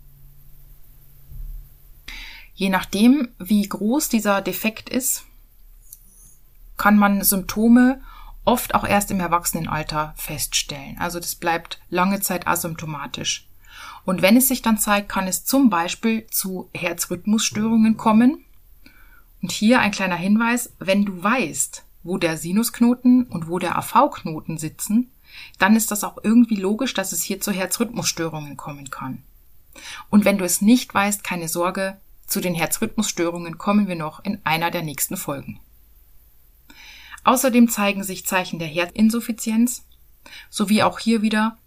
Je 2.53 2.69
nachdem, 2.69 3.29
wie 3.37 3.67
groß 3.67 4.09
dieser 4.09 4.41
Defekt 4.41 4.89
ist, 4.89 5.23
kann 6.75 6.97
man 6.97 7.23
Symptome 7.23 8.01
oft 8.43 8.75
auch 8.75 8.85
erst 8.85 9.11
im 9.11 9.19
Erwachsenenalter 9.19 10.13
feststellen. 10.17 10.97
Also 10.97 11.19
das 11.19 11.35
bleibt 11.35 11.79
lange 11.89 12.19
Zeit 12.19 12.47
asymptomatisch. 12.47 13.47
Und 14.05 14.21
wenn 14.21 14.35
es 14.35 14.47
sich 14.47 14.61
dann 14.61 14.77
zeigt, 14.77 15.07
kann 15.07 15.27
es 15.27 15.45
zum 15.45 15.69
Beispiel 15.69 16.25
zu 16.27 16.69
Herzrhythmusstörungen 16.73 17.95
kommen, 17.95 18.43
und 19.41 19.51
hier 19.51 19.79
ein 19.79 19.91
kleiner 19.91 20.15
Hinweis, 20.15 20.73
wenn 20.79 21.05
du 21.05 21.23
weißt, 21.23 21.83
wo 22.03 22.17
der 22.17 22.37
Sinusknoten 22.37 23.23
und 23.23 23.47
wo 23.47 23.59
der 23.59 23.77
AV-Knoten 23.77 24.57
sitzen, 24.57 25.11
dann 25.57 25.75
ist 25.75 25.91
das 25.91 26.03
auch 26.03 26.17
irgendwie 26.23 26.55
logisch, 26.55 26.93
dass 26.93 27.11
es 27.11 27.23
hier 27.23 27.39
zu 27.39 27.51
Herzrhythmusstörungen 27.51 28.57
kommen 28.57 28.89
kann. 28.89 29.23
Und 30.09 30.25
wenn 30.25 30.37
du 30.37 30.45
es 30.45 30.61
nicht 30.61 30.93
weißt, 30.93 31.23
keine 31.23 31.47
Sorge, 31.47 31.97
zu 32.25 32.41
den 32.41 32.55
Herzrhythmusstörungen 32.55 33.57
kommen 33.57 33.87
wir 33.87 33.95
noch 33.95 34.23
in 34.23 34.39
einer 34.43 34.71
der 34.71 34.83
nächsten 34.83 35.17
Folgen. 35.17 35.59
Außerdem 37.23 37.69
zeigen 37.69 38.03
sich 38.03 38.25
Zeichen 38.25 38.59
der 38.59 38.67
Herzinsuffizienz 38.67 39.85
sowie 40.49 40.83
auch 40.83 40.99
hier 40.99 41.21
wieder 41.21 41.57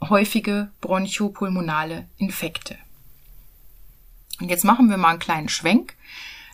häufige 0.00 0.70
bronchopulmonale 0.80 2.08
Infekte. 2.18 2.76
Und 4.40 4.48
jetzt 4.48 4.64
machen 4.64 4.90
wir 4.90 4.96
mal 4.96 5.10
einen 5.10 5.18
kleinen 5.18 5.48
Schwenk 5.48 5.94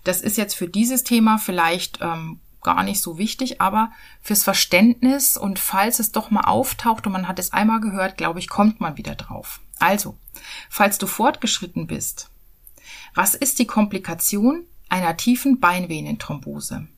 das 0.09 0.23
ist 0.23 0.39
jetzt 0.39 0.55
für 0.55 0.69
dieses 0.69 1.05
Thema 1.05 1.37
vielleicht 1.37 1.99
ähm, 2.01 2.41
gar 2.63 2.83
nicht 2.83 3.03
so 3.03 3.19
wichtig, 3.19 3.61
aber 3.61 3.93
fürs 4.23 4.43
Verständnis 4.43 5.37
und 5.37 5.59
falls 5.59 5.99
es 5.99 6.13
doch 6.13 6.31
mal 6.31 6.45
auftaucht 6.45 7.07
und 7.07 7.13
man 7.13 7.29
hat 7.29 7.39
es 7.39 7.53
einmal 7.53 7.81
gehört, 7.81 8.17
glaube 8.17 8.39
ich, 8.39 8.49
kommt 8.49 8.81
man 8.81 8.97
wieder 8.97 9.17
drauf. 9.17 9.61
Also, 9.79 10.17
falls 10.71 10.97
du 10.97 11.07
fortgeschritten 11.07 11.87
bist, 11.87 12.31
was 13.15 13.35
ist 13.35 13.59
die 13.59 13.67
Komplikation 13.67 14.65
einer 14.89 15.17
tiefen 15.19 15.61
Beinvenenthrombose? 15.61 16.89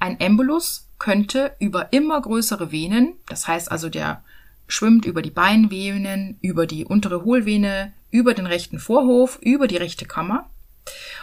Ein 0.00 0.18
Embolus 0.18 0.88
könnte 0.98 1.54
über 1.60 1.92
immer 1.92 2.20
größere 2.20 2.72
Venen, 2.72 3.14
das 3.28 3.46
heißt 3.46 3.70
also 3.70 3.88
der 3.88 4.24
schwimmt 4.72 5.04
über 5.04 5.22
die 5.22 5.30
Beinvenen, 5.30 6.38
über 6.40 6.66
die 6.66 6.84
untere 6.84 7.24
Hohlvene, 7.24 7.92
über 8.10 8.34
den 8.34 8.46
rechten 8.46 8.78
Vorhof, 8.78 9.38
über 9.42 9.66
die 9.66 9.76
rechte 9.76 10.06
Kammer. 10.06 10.48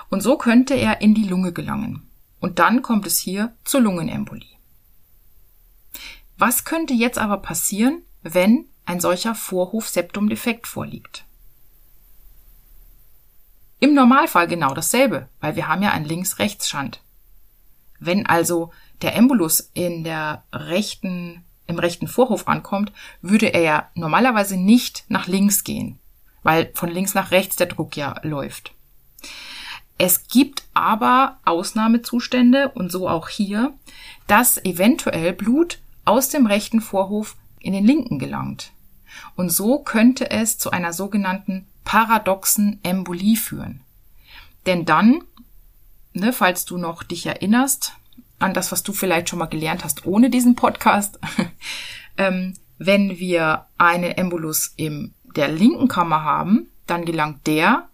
Und 0.09 0.21
so 0.21 0.37
könnte 0.37 0.75
er 0.75 1.01
in 1.01 1.15
die 1.15 1.27
Lunge 1.27 1.51
gelangen. 1.51 2.07
Und 2.39 2.59
dann 2.59 2.81
kommt 2.81 3.05
es 3.05 3.17
hier 3.17 3.53
zur 3.63 3.81
Lungenembolie. 3.81 4.47
Was 6.37 6.63
könnte 6.63 6.93
jetzt 6.93 7.17
aber 7.17 7.37
passieren, 7.37 8.01
wenn 8.21 8.65
ein 8.85 8.99
solcher 8.99 9.35
Vorhof-Septumdefekt 9.35 10.67
vorliegt? 10.67 11.25
Im 13.79 13.93
Normalfall 13.93 14.47
genau 14.47 14.73
dasselbe, 14.73 15.27
weil 15.39 15.55
wir 15.55 15.67
haben 15.67 15.83
ja 15.83 15.91
einen 15.91 16.05
Links-Rechts-Schand. 16.05 17.01
Wenn 17.99 18.25
also 18.25 18.71
der 19.01 19.15
Embolus 19.15 19.71
in 19.73 20.03
der 20.03 20.43
rechten 20.53 21.43
im 21.69 21.79
rechten 21.79 22.07
Vorhof 22.07 22.47
ankommt, 22.47 22.91
würde 23.21 23.53
er 23.53 23.61
ja 23.61 23.89
normalerweise 23.93 24.57
nicht 24.57 25.05
nach 25.07 25.27
links 25.27 25.63
gehen, 25.63 25.99
weil 26.43 26.71
von 26.73 26.89
links 26.89 27.13
nach 27.13 27.31
rechts 27.31 27.55
der 27.55 27.67
Druck 27.67 27.95
ja 27.95 28.15
läuft. 28.23 28.73
Es 29.97 30.27
gibt 30.27 30.63
aber 30.73 31.37
Ausnahmezustände 31.45 32.69
und 32.69 32.91
so 32.91 33.07
auch 33.07 33.29
hier, 33.29 33.73
dass 34.27 34.63
eventuell 34.63 35.33
Blut 35.33 35.79
aus 36.05 36.29
dem 36.29 36.45
rechten 36.45 36.81
Vorhof 36.81 37.35
in 37.59 37.73
den 37.73 37.85
linken 37.85 38.17
gelangt. 38.17 38.71
Und 39.35 39.49
so 39.49 39.79
könnte 39.79 40.31
es 40.31 40.57
zu 40.57 40.71
einer 40.71 40.93
sogenannten 40.93 41.67
paradoxen 41.83 42.79
Embolie 42.83 43.35
führen. 43.35 43.81
Denn 44.65 44.85
dann, 44.85 45.23
ne, 46.13 46.31
falls 46.31 46.65
du 46.65 46.77
noch 46.77 47.03
dich 47.03 47.25
erinnerst, 47.25 47.93
an 48.39 48.53
das, 48.53 48.71
was 48.71 48.83
du 48.83 48.93
vielleicht 48.93 49.29
schon 49.29 49.39
mal 49.39 49.45
gelernt 49.45 49.83
hast 49.83 50.05
ohne 50.05 50.29
diesen 50.29 50.55
Podcast. 50.55 51.19
ähm, 52.17 52.53
wenn 52.77 53.19
wir 53.19 53.65
einen 53.77 54.11
Embolus 54.11 54.73
in 54.77 55.13
der 55.35 55.49
linken 55.49 55.87
Kammer 55.87 56.23
haben, 56.23 56.67
dann 56.87 57.05
gelangt 57.05 57.45
der 57.45 57.89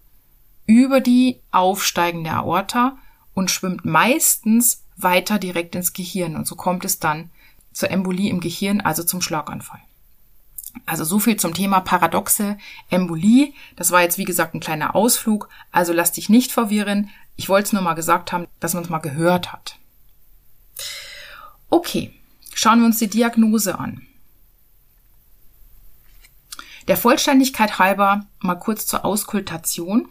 über 0.67 1.01
die 1.01 1.41
aufsteigende 1.51 2.31
Aorta 2.31 2.97
und 3.33 3.51
schwimmt 3.51 3.85
meistens 3.85 4.83
weiter 4.95 5.39
direkt 5.39 5.75
ins 5.75 5.93
Gehirn. 5.93 6.35
Und 6.35 6.47
so 6.47 6.55
kommt 6.55 6.85
es 6.85 6.99
dann 6.99 7.29
zur 7.73 7.91
Embolie 7.91 8.29
im 8.29 8.39
Gehirn, 8.39 8.81
also 8.81 9.03
zum 9.03 9.21
Schlaganfall. 9.21 9.81
Also 10.85 11.03
so 11.03 11.19
viel 11.19 11.37
zum 11.37 11.53
Thema 11.53 11.79
paradoxe 11.81 12.57
Embolie. 12.89 13.53
Das 13.75 13.91
war 13.91 14.01
jetzt 14.01 14.17
wie 14.17 14.25
gesagt 14.25 14.53
ein 14.53 14.59
kleiner 14.59 14.95
Ausflug, 14.95 15.49
also 15.71 15.93
lass 15.93 16.11
dich 16.11 16.29
nicht 16.29 16.51
verwirren. 16.51 17.09
Ich 17.35 17.49
wollte 17.49 17.67
es 17.67 17.73
nur 17.73 17.81
mal 17.81 17.93
gesagt 17.93 18.31
haben, 18.31 18.47
dass 18.59 18.73
man 18.73 18.83
es 18.83 18.89
mal 18.89 18.99
gehört 18.99 19.51
hat. 19.51 19.77
Okay, 21.69 22.13
schauen 22.53 22.79
wir 22.79 22.85
uns 22.85 22.99
die 22.99 23.09
Diagnose 23.09 23.77
an. 23.79 24.05
Der 26.87 26.97
Vollständigkeit 26.97 27.79
halber 27.79 28.25
mal 28.39 28.55
kurz 28.55 28.85
zur 28.85 29.05
Auskultation. 29.05 30.07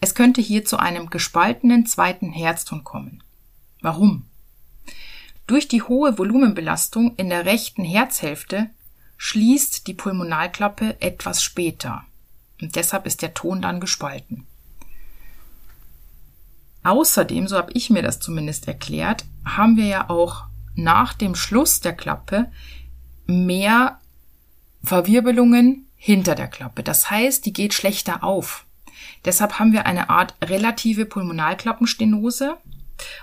Es 0.00 0.14
könnte 0.14 0.40
hier 0.40 0.64
zu 0.64 0.78
einem 0.78 1.10
gespaltenen 1.10 1.84
zweiten 1.84 2.30
Herzton 2.30 2.84
kommen. 2.84 3.22
Warum? 3.80 4.24
Durch 5.46 5.68
die 5.68 5.82
hohe 5.82 6.18
Volumenbelastung 6.18 7.16
in 7.16 7.28
der 7.28 7.44
rechten 7.44 7.84
Herzhälfte 7.84 8.70
schließt 9.16 9.86
die 9.86 9.94
Pulmonalklappe 9.94 11.00
etwas 11.00 11.42
später 11.42 12.04
und 12.60 12.76
deshalb 12.76 13.06
ist 13.06 13.22
der 13.22 13.34
Ton 13.34 13.60
dann 13.60 13.80
gespalten. 13.80 14.46
Außerdem, 16.82 17.48
so 17.48 17.56
habe 17.56 17.72
ich 17.72 17.90
mir 17.90 18.02
das 18.02 18.20
zumindest 18.20 18.68
erklärt, 18.68 19.24
haben 19.56 19.76
wir 19.76 19.86
ja 19.86 20.10
auch 20.10 20.44
nach 20.74 21.14
dem 21.14 21.34
Schluss 21.34 21.80
der 21.80 21.94
Klappe 21.94 22.50
mehr 23.26 24.00
Verwirbelungen 24.82 25.86
hinter 25.96 26.34
der 26.34 26.48
Klappe. 26.48 26.82
Das 26.82 27.10
heißt, 27.10 27.44
die 27.44 27.52
geht 27.52 27.74
schlechter 27.74 28.22
auf. 28.22 28.64
Deshalb 29.24 29.58
haben 29.58 29.72
wir 29.72 29.86
eine 29.86 30.10
Art 30.10 30.34
relative 30.42 31.04
Pulmonalklappenstenose 31.04 32.56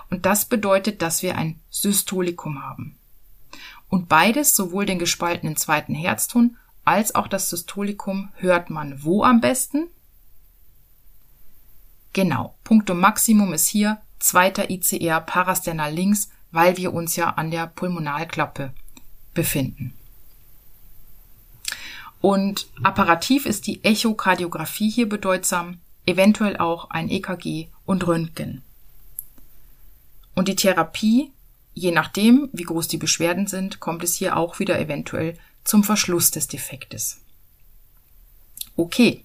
und 0.10 0.26
das 0.26 0.46
bedeutet, 0.46 1.02
dass 1.02 1.22
wir 1.22 1.38
ein 1.38 1.60
Systolikum 1.70 2.64
haben. 2.64 2.98
Und 3.90 4.10
beides, 4.10 4.56
sowohl 4.56 4.86
den 4.86 5.00
gespaltenen 5.00 5.56
zweiten 5.56 5.96
Herzton 5.96 6.58
als 6.84 7.16
auch 7.16 7.28
das 7.28 7.50
Systolikum, 7.50 8.30
hört 8.36 8.70
man 8.70 9.04
wo 9.04 9.24
am 9.24 9.42
besten? 9.42 9.88
Genau, 12.14 12.56
Punktum 12.64 13.00
Maximum 13.00 13.54
ist 13.54 13.68
hier 13.68 14.00
zweiter 14.26 14.70
ICR 14.70 15.22
parasternal 15.22 15.94
links, 15.94 16.30
weil 16.52 16.78
wir 16.78 16.94
uns 16.94 17.16
ja 17.16 17.32
an 17.32 17.52
der 17.52 17.68
Pulmonalklappe 17.68 18.74
befinden. 19.34 19.94
Und 22.22 22.68
apparativ 22.82 23.46
ist 23.46 23.68
die 23.68 23.84
Echokardiographie 23.84 24.90
hier 24.90 25.08
bedeutsam, 25.08 25.80
eventuell 26.08 26.58
auch 26.58 26.90
ein 26.90 27.10
EKG 27.10 27.68
und 27.86 28.08
Röntgen. 28.08 28.64
Und 30.34 30.48
die 30.48 30.56
Therapie, 30.56 31.32
je 31.74 31.92
nachdem, 31.92 32.50
wie 32.52 32.64
groß 32.64 32.88
die 32.88 32.98
Beschwerden 32.98 33.48
sind, 33.48 33.80
kommt 33.80 34.04
es 34.04 34.16
hier 34.16 34.38
auch 34.38 34.60
wieder 34.60 34.80
eventuell 34.80 35.38
zum 35.64 35.84
Verschluss 35.84 36.32
des 36.32 36.48
Defektes. 36.48 37.20
Okay. 38.76 39.25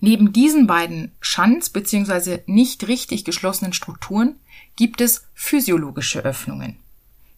Neben 0.00 0.32
diesen 0.32 0.66
beiden 0.66 1.12
Schanz- 1.20 1.70
bzw. 1.70 2.40
nicht 2.46 2.88
richtig 2.88 3.24
geschlossenen 3.24 3.72
Strukturen 3.72 4.36
gibt 4.76 5.00
es 5.00 5.26
physiologische 5.34 6.20
Öffnungen, 6.24 6.76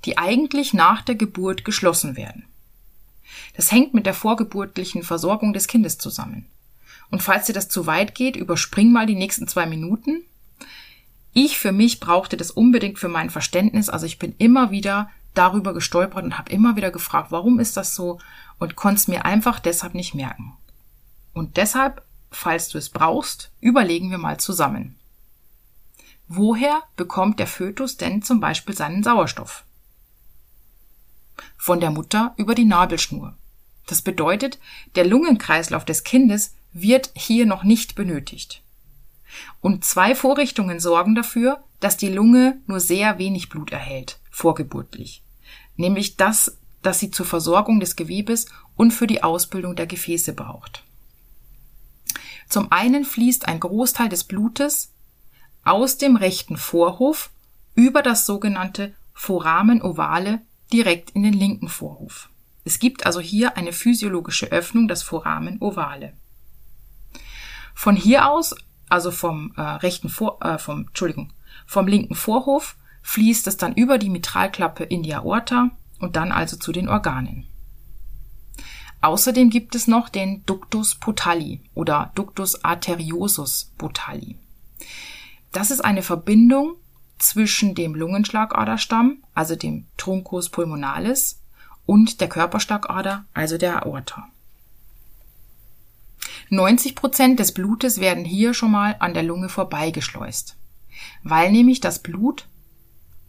die 0.04 0.18
eigentlich 0.18 0.74
nach 0.74 1.02
der 1.02 1.14
Geburt 1.14 1.64
geschlossen 1.64 2.16
werden. 2.16 2.44
Das 3.54 3.72
hängt 3.72 3.94
mit 3.94 4.06
der 4.06 4.14
vorgeburtlichen 4.14 5.02
Versorgung 5.02 5.52
des 5.52 5.66
Kindes 5.66 5.98
zusammen. 5.98 6.46
Und 7.10 7.22
falls 7.22 7.46
dir 7.46 7.52
das 7.52 7.68
zu 7.68 7.86
weit 7.86 8.14
geht, 8.14 8.36
überspring 8.36 8.92
mal 8.92 9.06
die 9.06 9.14
nächsten 9.14 9.46
zwei 9.46 9.66
Minuten. 9.66 10.22
Ich 11.32 11.58
für 11.58 11.72
mich 11.72 12.00
brauchte 12.00 12.36
das 12.36 12.50
unbedingt 12.50 12.98
für 12.98 13.08
mein 13.08 13.30
Verständnis. 13.30 13.88
Also 13.88 14.06
ich 14.06 14.18
bin 14.18 14.34
immer 14.38 14.70
wieder 14.70 15.10
darüber 15.34 15.74
gestolpert 15.74 16.24
und 16.24 16.38
habe 16.38 16.50
immer 16.50 16.76
wieder 16.76 16.90
gefragt, 16.90 17.30
warum 17.30 17.60
ist 17.60 17.76
das 17.76 17.94
so 17.94 18.18
und 18.58 18.74
konnte 18.74 19.00
es 19.00 19.08
mir 19.08 19.24
einfach 19.24 19.60
deshalb 19.60 19.94
nicht 19.94 20.14
merken. 20.14 20.54
Und 21.34 21.58
deshalb, 21.58 22.02
falls 22.36 22.68
du 22.68 22.78
es 22.78 22.90
brauchst, 22.90 23.50
überlegen 23.60 24.10
wir 24.10 24.18
mal 24.18 24.38
zusammen. 24.38 24.96
Woher 26.28 26.82
bekommt 26.96 27.38
der 27.38 27.46
Fötus 27.46 27.96
denn 27.96 28.22
zum 28.22 28.40
Beispiel 28.40 28.76
seinen 28.76 29.02
Sauerstoff? 29.02 29.64
Von 31.56 31.80
der 31.80 31.90
Mutter 31.90 32.34
über 32.36 32.54
die 32.54 32.64
Nabelschnur. 32.64 33.36
Das 33.86 34.02
bedeutet, 34.02 34.58
der 34.96 35.06
Lungenkreislauf 35.06 35.84
des 35.84 36.04
Kindes 36.04 36.54
wird 36.72 37.10
hier 37.14 37.46
noch 37.46 37.62
nicht 37.62 37.94
benötigt. 37.94 38.62
Und 39.60 39.84
zwei 39.84 40.14
Vorrichtungen 40.14 40.80
sorgen 40.80 41.14
dafür, 41.14 41.64
dass 41.80 41.96
die 41.96 42.08
Lunge 42.08 42.60
nur 42.66 42.80
sehr 42.80 43.18
wenig 43.18 43.48
Blut 43.48 43.70
erhält, 43.70 44.18
vorgeburtlich. 44.30 45.22
Nämlich 45.76 46.16
das, 46.16 46.58
das 46.82 46.98
sie 46.98 47.10
zur 47.10 47.26
Versorgung 47.26 47.80
des 47.80 47.96
Gewebes 47.96 48.46
und 48.76 48.92
für 48.92 49.06
die 49.06 49.22
Ausbildung 49.22 49.76
der 49.76 49.86
Gefäße 49.86 50.32
braucht. 50.32 50.85
Zum 52.48 52.70
einen 52.70 53.04
fließt 53.04 53.48
ein 53.48 53.60
Großteil 53.60 54.08
des 54.08 54.24
Blutes 54.24 54.92
aus 55.64 55.98
dem 55.98 56.16
rechten 56.16 56.56
Vorhof 56.56 57.30
über 57.74 58.02
das 58.02 58.24
sogenannte 58.26 58.94
Foramen 59.12 59.82
ovale 59.82 60.40
direkt 60.72 61.10
in 61.10 61.22
den 61.22 61.32
linken 61.32 61.68
Vorhof. 61.68 62.28
Es 62.64 62.78
gibt 62.78 63.06
also 63.06 63.20
hier 63.20 63.56
eine 63.56 63.72
physiologische 63.72 64.46
Öffnung, 64.46 64.88
das 64.88 65.02
Foramen 65.02 65.60
ovale. 65.60 66.12
Von 67.74 67.94
hier 67.94 68.28
aus, 68.28 68.54
also 68.88 69.10
vom 69.10 69.52
äh, 69.56 69.60
rechten 69.60 70.08
Vor, 70.08 70.42
äh, 70.42 70.58
vom, 70.58 70.86
Entschuldigung, 70.86 71.32
vom 71.66 71.86
linken 71.86 72.14
Vorhof, 72.14 72.76
fließt 73.02 73.46
es 73.46 73.56
dann 73.56 73.74
über 73.74 73.98
die 73.98 74.08
Mitralklappe 74.08 74.84
in 74.84 75.02
die 75.02 75.14
Aorta 75.14 75.70
und 76.00 76.16
dann 76.16 76.32
also 76.32 76.56
zu 76.56 76.72
den 76.72 76.88
Organen. 76.88 77.46
Außerdem 79.06 79.50
gibt 79.50 79.76
es 79.76 79.86
noch 79.86 80.08
den 80.08 80.44
Ductus 80.46 80.96
potali 80.96 81.60
oder 81.74 82.10
Ductus 82.16 82.64
arteriosus 82.64 83.70
potali. 83.78 84.34
Das 85.52 85.70
ist 85.70 85.78
eine 85.78 86.02
Verbindung 86.02 86.74
zwischen 87.16 87.76
dem 87.76 87.94
Lungenschlagaderstamm, 87.94 89.18
also 89.32 89.54
dem 89.54 89.86
Truncus 89.96 90.48
pulmonalis, 90.48 91.40
und 91.86 92.20
der 92.20 92.28
Körperschlagader, 92.28 93.26
also 93.32 93.58
der 93.58 93.86
Aorta. 93.86 94.26
90 96.50 96.96
Prozent 96.96 97.38
des 97.38 97.52
Blutes 97.52 98.00
werden 98.00 98.24
hier 98.24 98.54
schon 98.54 98.72
mal 98.72 98.96
an 98.98 99.14
der 99.14 99.22
Lunge 99.22 99.48
vorbeigeschleust, 99.48 100.56
weil 101.22 101.52
nämlich 101.52 101.78
das 101.78 102.02
Blut 102.02 102.48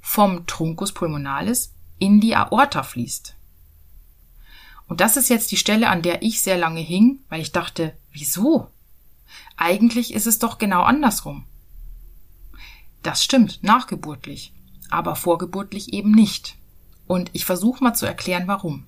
vom 0.01 0.47
Truncus 0.47 0.91
pulmonalis 0.91 1.75
in 1.99 2.19
die 2.19 2.35
Aorta 2.35 2.81
fließt. 2.81 3.36
Und 4.87 5.01
das 5.01 5.17
ist 5.17 5.29
jetzt 5.29 5.51
die 5.51 5.57
Stelle, 5.57 5.89
an 5.89 6.01
der 6.01 6.23
ich 6.23 6.41
sehr 6.41 6.57
lange 6.57 6.79
hing, 6.79 7.19
weil 7.29 7.41
ich 7.41 7.51
dachte, 7.51 7.97
wieso? 8.11 8.67
Eigentlich 9.57 10.13
ist 10.13 10.27
es 10.27 10.39
doch 10.39 10.57
genau 10.57 10.83
andersrum. 10.83 11.45
Das 13.03 13.23
stimmt, 13.23 13.63
nachgeburtlich, 13.63 14.53
aber 14.89 15.15
vorgeburtlich 15.15 15.93
eben 15.93 16.11
nicht. 16.11 16.55
Und 17.05 17.29
ich 17.33 17.45
versuche 17.45 17.83
mal 17.83 17.93
zu 17.93 18.05
erklären, 18.05 18.47
warum. 18.47 18.85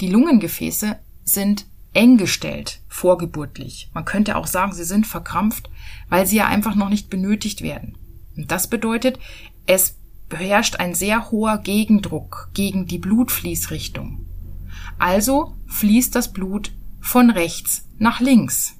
Die 0.00 0.08
Lungengefäße 0.08 0.98
sind 1.24 1.66
eng 1.92 2.16
gestellt, 2.16 2.80
vorgeburtlich. 2.88 3.90
Man 3.94 4.04
könnte 4.04 4.36
auch 4.36 4.46
sagen, 4.46 4.72
sie 4.72 4.84
sind 4.84 5.06
verkrampft, 5.06 5.70
weil 6.08 6.26
sie 6.26 6.36
ja 6.36 6.46
einfach 6.46 6.74
noch 6.74 6.88
nicht 6.88 7.10
benötigt 7.10 7.62
werden. 7.62 7.96
Und 8.36 8.50
das 8.52 8.68
bedeutet, 8.68 9.18
es 9.66 9.96
beherrscht 10.28 10.76
ein 10.76 10.94
sehr 10.94 11.30
hoher 11.30 11.58
Gegendruck 11.58 12.50
gegen 12.54 12.86
die 12.86 12.98
Blutfließrichtung. 12.98 14.27
Also 14.98 15.56
fließt 15.66 16.14
das 16.14 16.32
Blut 16.32 16.72
von 17.00 17.30
rechts 17.30 17.84
nach 17.98 18.20
links. 18.20 18.74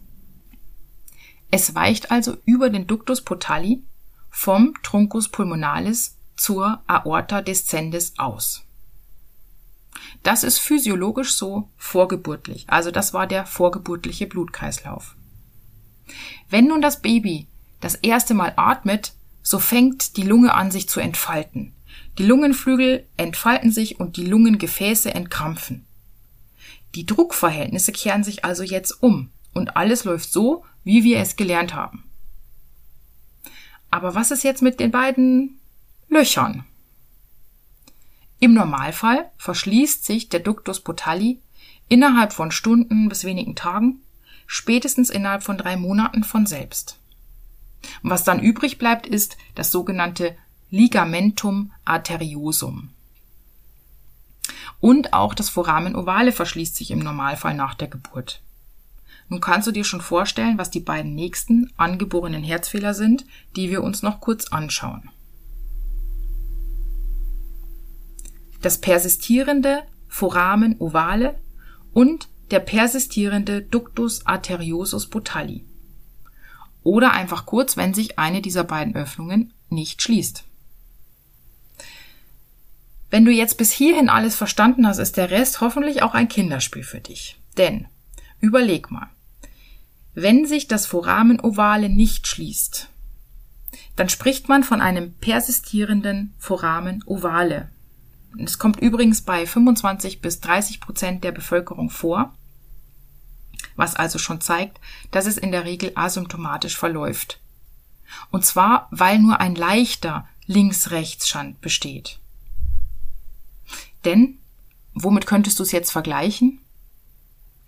Es 1.50 1.74
weicht 1.74 2.10
also 2.10 2.36
über 2.44 2.70
den 2.70 2.86
Ductus 2.86 3.22
potali 3.22 3.82
vom 4.30 4.74
Truncus 4.82 5.28
pulmonalis 5.28 6.16
zur 6.36 6.82
Aorta 6.86 7.40
descendis 7.40 8.14
aus. 8.18 8.64
Das 10.22 10.44
ist 10.44 10.58
physiologisch 10.58 11.34
so 11.34 11.68
vorgeburtlich, 11.76 12.66
also 12.68 12.90
das 12.90 13.14
war 13.14 13.26
der 13.26 13.46
vorgeburtliche 13.46 14.26
Blutkreislauf. 14.26 15.16
Wenn 16.48 16.68
nun 16.68 16.82
das 16.82 17.02
Baby 17.02 17.46
das 17.80 17.94
erste 17.94 18.34
Mal 18.34 18.52
atmet, 18.56 19.14
so 19.42 19.58
fängt 19.58 20.16
die 20.16 20.22
Lunge 20.22 20.54
an 20.54 20.70
sich 20.70 20.88
zu 20.88 21.00
entfalten. 21.00 21.74
Die 22.18 22.24
Lungenflügel 22.24 23.06
entfalten 23.16 23.72
sich 23.72 24.00
und 24.00 24.16
die 24.16 24.26
Lungengefäße 24.26 25.14
entkrampfen. 25.14 25.86
Die 26.94 27.06
Druckverhältnisse 27.06 27.92
kehren 27.92 28.24
sich 28.24 28.44
also 28.44 28.62
jetzt 28.62 29.02
um 29.02 29.30
und 29.54 29.76
alles 29.76 30.04
läuft 30.04 30.32
so, 30.32 30.64
wie 30.84 31.04
wir 31.04 31.18
es 31.18 31.36
gelernt 31.36 31.74
haben. 31.74 32.04
Aber 33.90 34.14
was 34.14 34.30
ist 34.30 34.44
jetzt 34.44 34.62
mit 34.62 34.80
den 34.80 34.90
beiden 34.90 35.58
Löchern. 36.08 36.64
Im 38.40 38.54
Normalfall 38.54 39.30
verschließt 39.36 40.06
sich 40.06 40.30
der 40.30 40.40
Ductus 40.40 40.80
potali 40.80 41.40
innerhalb 41.88 42.32
von 42.32 42.50
Stunden 42.50 43.08
bis 43.08 43.24
wenigen 43.24 43.56
Tagen, 43.56 44.00
spätestens 44.46 45.10
innerhalb 45.10 45.42
von 45.42 45.58
drei 45.58 45.76
Monaten 45.76 46.24
von 46.24 46.46
selbst. 46.46 46.98
Was 48.02 48.24
dann 48.24 48.40
übrig 48.40 48.78
bleibt, 48.78 49.06
ist 49.06 49.36
das 49.54 49.70
sogenannte 49.70 50.34
Ligamentum 50.70 51.72
arteriosum. 51.84 52.90
Und 54.80 55.12
auch 55.12 55.34
das 55.34 55.48
Foramen 55.48 55.96
ovale 55.96 56.32
verschließt 56.32 56.76
sich 56.76 56.90
im 56.90 57.00
Normalfall 57.00 57.54
nach 57.54 57.74
der 57.74 57.88
Geburt. 57.88 58.42
Nun 59.28 59.40
kannst 59.40 59.66
du 59.66 59.72
dir 59.72 59.84
schon 59.84 60.00
vorstellen, 60.00 60.58
was 60.58 60.70
die 60.70 60.80
beiden 60.80 61.14
nächsten 61.14 61.72
angeborenen 61.76 62.42
Herzfehler 62.42 62.94
sind, 62.94 63.26
die 63.56 63.70
wir 63.70 63.82
uns 63.82 64.02
noch 64.02 64.20
kurz 64.20 64.48
anschauen. 64.48 65.10
das 68.60 68.78
persistierende 68.78 69.82
Foramen 70.08 70.76
ovale 70.80 71.38
und 71.92 72.28
der 72.50 72.60
persistierende 72.60 73.62
Ductus 73.62 74.26
arteriosus 74.26 75.08
potali. 75.08 75.64
Oder 76.82 77.12
einfach 77.12 77.44
kurz, 77.44 77.76
wenn 77.76 77.92
sich 77.92 78.18
eine 78.18 78.40
dieser 78.40 78.64
beiden 78.64 78.96
Öffnungen 78.96 79.52
nicht 79.68 80.00
schließt. 80.02 80.44
Wenn 83.10 83.24
du 83.24 83.30
jetzt 83.30 83.56
bis 83.56 83.72
hierhin 83.72 84.08
alles 84.08 84.36
verstanden 84.36 84.86
hast, 84.86 84.98
ist 84.98 85.16
der 85.16 85.30
Rest 85.30 85.60
hoffentlich 85.60 86.02
auch 86.02 86.14
ein 86.14 86.28
Kinderspiel 86.28 86.82
für 86.82 87.00
dich. 87.00 87.40
Denn, 87.56 87.86
überleg 88.40 88.90
mal, 88.90 89.08
wenn 90.14 90.46
sich 90.46 90.68
das 90.68 90.84
Foramen 90.84 91.40
ovale 91.40 91.88
nicht 91.88 92.26
schließt, 92.26 92.88
dann 93.96 94.08
spricht 94.08 94.48
man 94.48 94.62
von 94.62 94.80
einem 94.80 95.14
persistierenden 95.14 96.34
Foramen 96.38 97.02
ovale. 97.06 97.70
Es 98.38 98.58
kommt 98.58 98.78
übrigens 98.80 99.22
bei 99.22 99.46
25 99.46 100.20
bis 100.20 100.40
30 100.40 100.80
Prozent 100.80 101.24
der 101.24 101.32
Bevölkerung 101.32 101.90
vor. 101.90 102.34
was 103.76 103.94
also 103.94 104.18
schon 104.18 104.40
zeigt, 104.40 104.80
dass 105.12 105.26
es 105.26 105.38
in 105.38 105.52
der 105.52 105.64
Regel 105.64 105.92
asymptomatisch 105.94 106.76
verläuft. 106.76 107.40
Und 108.30 108.44
zwar, 108.44 108.88
weil 108.90 109.18
nur 109.20 109.40
ein 109.40 109.54
leichter 109.54 110.26
Links-Rechts-Schand 110.46 111.60
besteht. 111.60 112.18
Denn, 114.04 114.38
womit 114.94 115.26
könntest 115.26 115.58
du 115.58 115.62
es 115.62 115.72
jetzt 115.72 115.90
vergleichen? 115.90 116.60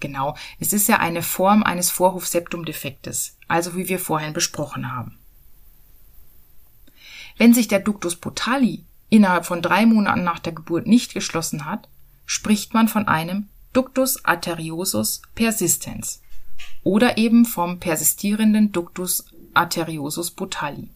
Genau, 0.00 0.36
es 0.58 0.72
ist 0.72 0.88
ja 0.88 0.98
eine 0.98 1.22
Form 1.22 1.62
eines 1.62 1.90
Vorhofseptumdefektes, 1.90 3.36
also 3.48 3.76
wie 3.76 3.88
wir 3.88 3.98
vorhin 3.98 4.32
besprochen 4.32 4.92
haben. 4.92 5.18
Wenn 7.36 7.54
sich 7.54 7.68
der 7.68 7.80
Ductus 7.80 8.16
potali 8.16 8.84
innerhalb 9.10 9.44
von 9.44 9.62
drei 9.62 9.86
Monaten 9.86 10.24
nach 10.24 10.38
der 10.38 10.52
Geburt 10.52 10.86
nicht 10.86 11.12
geschlossen 11.12 11.66
hat, 11.66 11.88
spricht 12.24 12.74
man 12.74 12.88
von 12.88 13.08
einem 13.08 13.48
Ductus 13.72 14.24
arteriosus 14.24 15.22
persistens 15.34 16.22
oder 16.82 17.18
eben 17.18 17.44
vom 17.44 17.78
persistierenden 17.78 18.72
Ductus 18.72 19.26
arteriosus 19.54 20.30
potali. 20.30 20.90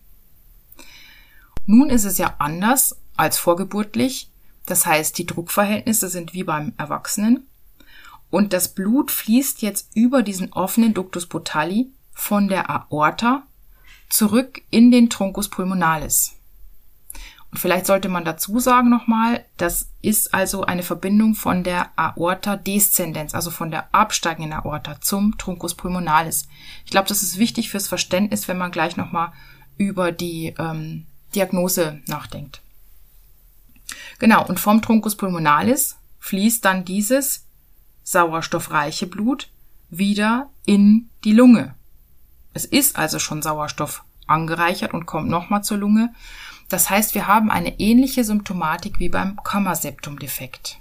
Nun 1.66 1.90
ist 1.90 2.05
es 2.05 2.18
ja 2.18 2.35
anders 2.38 2.97
als 3.16 3.38
vorgeburtlich, 3.38 4.31
das 4.66 4.87
heißt, 4.87 5.18
die 5.18 5.27
Druckverhältnisse 5.27 6.09
sind 6.09 6.33
wie 6.33 6.44
beim 6.44 6.72
Erwachsenen 6.79 7.46
und 8.31 8.53
das 8.53 8.74
Blut 8.74 9.11
fließt 9.11 9.62
jetzt 9.62 9.90
über 9.94 10.22
diesen 10.22 10.53
offenen 10.53 10.94
Ductus 10.94 11.27
potali 11.27 11.90
von 12.12 12.48
der 12.48 12.70
Aorta 12.70 13.44
zurück 14.09 14.62
in 14.70 14.90
den 14.90 15.11
Truncus 15.11 15.48
pulmonalis. 15.48 16.35
Und 17.55 17.59
vielleicht 17.59 17.87
sollte 17.87 18.09
man 18.09 18.24
dazu 18.24 18.59
sagen 18.59 18.90
nochmal, 18.90 19.44
das 19.57 19.88
ist 20.03 20.35
also 20.35 20.64
eine 20.64 20.83
Verbindung 20.83 21.37
von 21.37 21.62
der 21.62 21.90
Aorta 21.94 22.57
descendens, 22.57 23.33
also 23.33 23.53
von 23.53 23.70
der 23.70 23.94
absteigenden 23.94 24.53
Aorta 24.53 25.00
zum 25.00 25.38
Truncus 25.38 25.74
pulmonalis. 25.74 26.48
Ich 26.85 26.90
glaube, 26.90 27.09
das 27.09 27.22
ist 27.22 27.38
wichtig 27.38 27.70
fürs 27.70 27.87
Verständnis, 27.87 28.48
wenn 28.48 28.59
man 28.59 28.72
gleich 28.72 28.96
nochmal 28.96 29.33
über 29.77 30.11
die 30.11 30.53
ähm, 30.59 31.07
Diagnose 31.37 32.00
nachdenkt. 32.09 32.63
Genau, 34.18 34.46
und 34.46 34.61
vom 34.61 34.83
Truncus 34.83 35.16
pulmonalis 35.16 35.96
fließt 36.20 36.64
dann 36.64 36.85
dieses 36.85 37.46
sauerstoffreiche 38.02 39.07
Blut 39.07 39.48
wieder 39.90 40.50
in 40.64 41.09
die 41.24 41.33
Lunge. 41.33 41.74
Es 42.52 42.64
ist 42.64 42.96
also 42.96 43.18
schon 43.18 43.42
Sauerstoff 43.42 44.04
angereichert 44.26 44.94
und 44.94 45.07
kommt 45.07 45.28
nochmal 45.28 45.64
zur 45.64 45.78
Lunge. 45.78 46.14
Das 46.68 46.88
heißt, 46.88 47.14
wir 47.14 47.26
haben 47.26 47.50
eine 47.50 47.78
ähnliche 47.80 48.24
Symptomatik 48.24 48.98
wie 48.98 49.09
beim 49.09 49.37
Kammerseptumdefekt. 49.42 50.78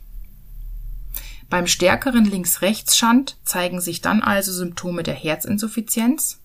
Beim 1.50 1.68
stärkeren 1.68 2.26
Links-Rechts-Schand 2.26 3.38
zeigen 3.44 3.82
sich 3.82 4.02
dann 4.02 4.22
also 4.22 4.52
Symptome 4.52 5.04
der 5.04 5.14
Herzinsuffizienz, 5.14 6.40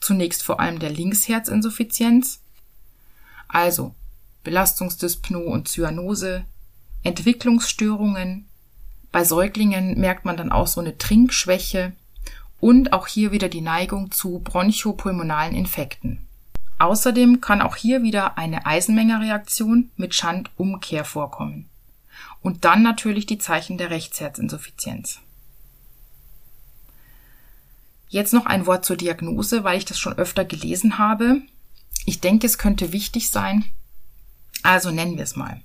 zunächst 0.00 0.42
vor 0.42 0.60
allem 0.60 0.78
der 0.78 0.90
Linksherzinsuffizienz, 0.90 2.40
also 3.48 3.94
Belastungsdyspnoe 4.46 5.44
und 5.44 5.66
Zyanose, 5.66 6.44
Entwicklungsstörungen. 7.02 8.46
Bei 9.10 9.24
Säuglingen 9.24 9.98
merkt 9.98 10.24
man 10.24 10.36
dann 10.36 10.52
auch 10.52 10.68
so 10.68 10.80
eine 10.80 10.96
Trinkschwäche 10.96 11.92
und 12.60 12.92
auch 12.92 13.08
hier 13.08 13.32
wieder 13.32 13.48
die 13.48 13.60
Neigung 13.60 14.12
zu 14.12 14.38
bronchopulmonalen 14.38 15.52
Infekten. 15.52 16.28
Außerdem 16.78 17.40
kann 17.40 17.60
auch 17.60 17.74
hier 17.74 18.04
wieder 18.04 18.38
eine 18.38 18.66
Eisenmengerreaktion 18.66 19.90
mit 19.96 20.14
Schandumkehr 20.14 21.04
vorkommen. 21.04 21.68
Und 22.40 22.64
dann 22.64 22.84
natürlich 22.84 23.26
die 23.26 23.38
Zeichen 23.38 23.78
der 23.78 23.90
Rechtsherzinsuffizienz. 23.90 25.18
Jetzt 28.08 28.32
noch 28.32 28.46
ein 28.46 28.66
Wort 28.66 28.84
zur 28.84 28.96
Diagnose, 28.96 29.64
weil 29.64 29.78
ich 29.78 29.86
das 29.86 29.98
schon 29.98 30.16
öfter 30.16 30.44
gelesen 30.44 30.98
habe. 30.98 31.42
Ich 32.04 32.20
denke, 32.20 32.46
es 32.46 32.58
könnte 32.58 32.92
wichtig 32.92 33.30
sein. 33.30 33.64
Also 34.66 34.90
nennen 34.90 35.16
wir 35.16 35.22
es 35.22 35.36
mal. 35.36 35.60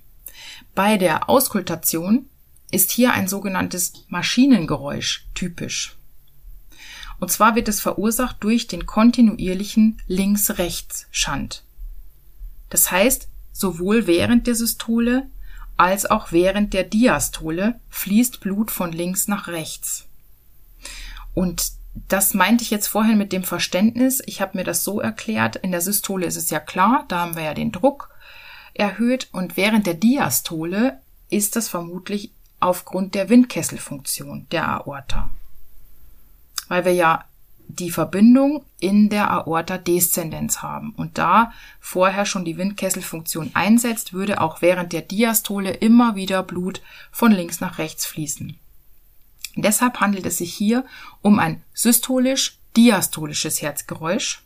Bei 0.76 0.96
der 0.96 1.28
Auskultation 1.28 2.26
ist 2.70 2.92
hier 2.92 3.12
ein 3.12 3.26
sogenanntes 3.26 4.04
Maschinengeräusch 4.06 5.26
typisch. 5.34 5.96
Und 7.18 7.32
zwar 7.32 7.56
wird 7.56 7.66
es 7.66 7.80
verursacht 7.80 8.36
durch 8.44 8.68
den 8.68 8.86
kontinuierlichen 8.86 10.00
Links-Rechts-Schand. 10.06 11.64
Das 12.70 12.92
heißt, 12.92 13.26
sowohl 13.50 14.06
während 14.06 14.46
der 14.46 14.54
Systole 14.54 15.26
als 15.76 16.08
auch 16.08 16.30
während 16.30 16.72
der 16.72 16.84
Diastole 16.84 17.80
fließt 17.88 18.38
Blut 18.38 18.70
von 18.70 18.92
links 18.92 19.26
nach 19.26 19.48
rechts. 19.48 20.06
Und 21.34 21.72
das 22.08 22.34
meinte 22.34 22.62
ich 22.62 22.70
jetzt 22.70 22.86
vorhin 22.86 23.18
mit 23.18 23.32
dem 23.32 23.42
Verständnis. 23.42 24.22
Ich 24.26 24.40
habe 24.40 24.56
mir 24.56 24.64
das 24.64 24.84
so 24.84 25.00
erklärt. 25.00 25.56
In 25.56 25.72
der 25.72 25.80
Systole 25.80 26.24
ist 26.24 26.36
es 26.36 26.50
ja 26.50 26.60
klar, 26.60 27.04
da 27.08 27.18
haben 27.18 27.34
wir 27.34 27.42
ja 27.42 27.54
den 27.54 27.72
Druck 27.72 28.11
erhöht 28.74 29.28
und 29.32 29.56
während 29.56 29.86
der 29.86 29.94
Diastole 29.94 31.00
ist 31.30 31.56
das 31.56 31.68
vermutlich 31.68 32.32
aufgrund 32.60 33.14
der 33.14 33.28
Windkesselfunktion 33.28 34.46
der 34.50 34.68
Aorta 34.68 35.30
weil 36.72 36.86
wir 36.86 36.94
ja 36.94 37.26
die 37.68 37.90
Verbindung 37.90 38.64
in 38.80 39.10
der 39.10 39.30
Aorta 39.30 39.76
Deszendenz 39.76 40.62
haben. 40.62 40.94
Und 40.96 41.18
da 41.18 41.52
vorher 41.80 42.24
schon 42.24 42.46
die 42.46 42.56
Windkesselfunktion 42.56 43.50
einsetzt, 43.52 44.14
würde 44.14 44.40
auch 44.40 44.62
während 44.62 44.94
der 44.94 45.02
Diastole 45.02 45.70
immer 45.70 46.16
wieder 46.16 46.42
Blut 46.42 46.80
von 47.10 47.30
links 47.30 47.60
nach 47.60 47.76
rechts 47.76 48.06
fließen. 48.06 48.58
deshalb 49.56 50.00
handelt 50.00 50.24
es 50.24 50.38
sich 50.38 50.54
hier 50.54 50.86
um 51.20 51.38
ein 51.38 51.62
systolisch-diastolisches 51.74 53.60
Herzgeräusch. 53.60 54.42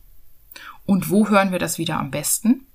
Und 0.85 1.11
wo 1.11 1.29
hören 1.29 1.53
wir 1.53 1.61
das 1.61 1.79
wieder 1.79 2.01
am 2.01 2.11
besten? 2.11 2.67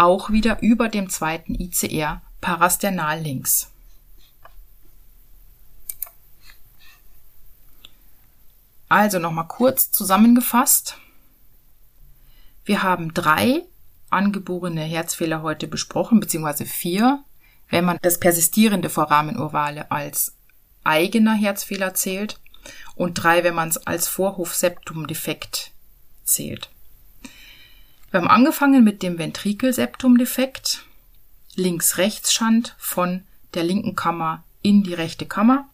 Auch 0.00 0.30
wieder 0.30 0.62
über 0.62 0.88
dem 0.88 1.10
zweiten 1.10 1.54
ICR 1.54 2.22
parasternal 2.40 3.20
links. 3.20 3.70
Also 8.88 9.18
nochmal 9.18 9.46
kurz 9.46 9.90
zusammengefasst. 9.90 10.96
Wir 12.64 12.82
haben 12.82 13.12
drei 13.12 13.66
angeborene 14.08 14.80
Herzfehler 14.80 15.42
heute 15.42 15.68
besprochen, 15.68 16.18
beziehungsweise 16.18 16.64
vier, 16.64 17.22
wenn 17.68 17.84
man 17.84 17.98
das 18.00 18.18
persistierende 18.18 18.88
Foramen 18.88 19.38
ovale 19.38 19.90
als 19.90 20.34
eigener 20.82 21.34
Herzfehler 21.34 21.92
zählt 21.92 22.40
und 22.94 23.22
drei, 23.22 23.44
wenn 23.44 23.54
man 23.54 23.68
es 23.68 23.76
als 23.76 24.08
Vorhofseptumdefekt 24.08 25.72
zählt. 26.24 26.70
Wir 28.10 28.20
haben 28.20 28.28
angefangen 28.28 28.82
mit 28.82 29.02
dem 29.02 29.18
Ventrikelseptumdefekt, 29.18 30.84
links-rechts-Schand 31.54 32.74
von 32.76 33.22
der 33.54 33.62
linken 33.62 33.94
Kammer 33.94 34.42
in 34.62 34.82
die 34.82 34.94
rechte 34.94 35.26
Kammer. 35.26 35.68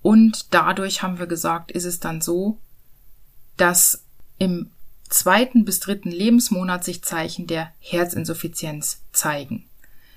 Und 0.00 0.54
dadurch 0.54 1.02
haben 1.02 1.18
wir 1.18 1.26
gesagt, 1.26 1.72
ist 1.72 1.84
es 1.84 1.98
dann 1.98 2.20
so, 2.20 2.58
dass 3.56 4.04
im 4.38 4.70
zweiten 5.08 5.64
bis 5.64 5.80
dritten 5.80 6.10
Lebensmonat 6.10 6.84
sich 6.84 7.02
Zeichen 7.02 7.46
der 7.46 7.72
Herzinsuffizienz 7.80 9.02
zeigen. 9.12 9.68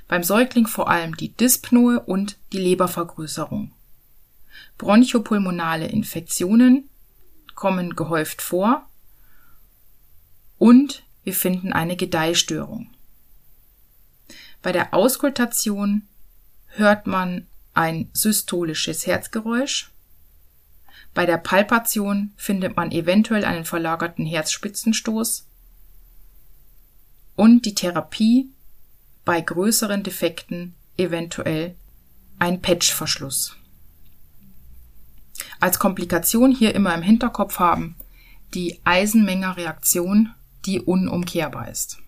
Beim 0.07 0.23
Säugling 0.23 0.67
vor 0.67 0.87
allem 0.87 1.17
die 1.17 1.33
Dyspnoe 1.35 1.99
und 1.99 2.37
die 2.53 2.59
Lebervergrößerung. 2.59 3.71
Bronchopulmonale 4.77 5.87
Infektionen 5.87 6.89
kommen 7.55 7.95
gehäuft 7.95 8.43
vor 8.43 8.87
und 10.57 11.03
wir 11.23 11.33
finden 11.33 11.73
eine 11.73 11.95
Gedeihstörung. 11.95 12.89
Bei 14.61 14.71
der 14.71 14.93
Auskultation 14.93 16.07
hört 16.67 17.07
man 17.07 17.47
ein 17.73 18.09
systolisches 18.13 19.05
Herzgeräusch. 19.05 19.91
Bei 21.13 21.25
der 21.25 21.37
Palpation 21.37 22.33
findet 22.35 22.75
man 22.75 22.91
eventuell 22.91 23.45
einen 23.45 23.65
verlagerten 23.65 24.25
Herzspitzenstoß. 24.25 25.47
Und 27.35 27.65
die 27.65 27.75
Therapie 27.75 28.49
bei 29.23 29.41
größeren 29.41 30.03
Defekten 30.03 30.75
eventuell 30.97 31.75
ein 32.39 32.61
Patchverschluss. 32.61 33.55
Als 35.59 35.79
Komplikation 35.79 36.51
hier 36.51 36.75
immer 36.75 36.93
im 36.93 37.01
Hinterkopf 37.01 37.59
haben 37.59 37.95
die 38.53 38.79
Eisenmengerreaktion, 38.83 40.33
die 40.65 40.81
unumkehrbar 40.81 41.69
ist. 41.69 41.99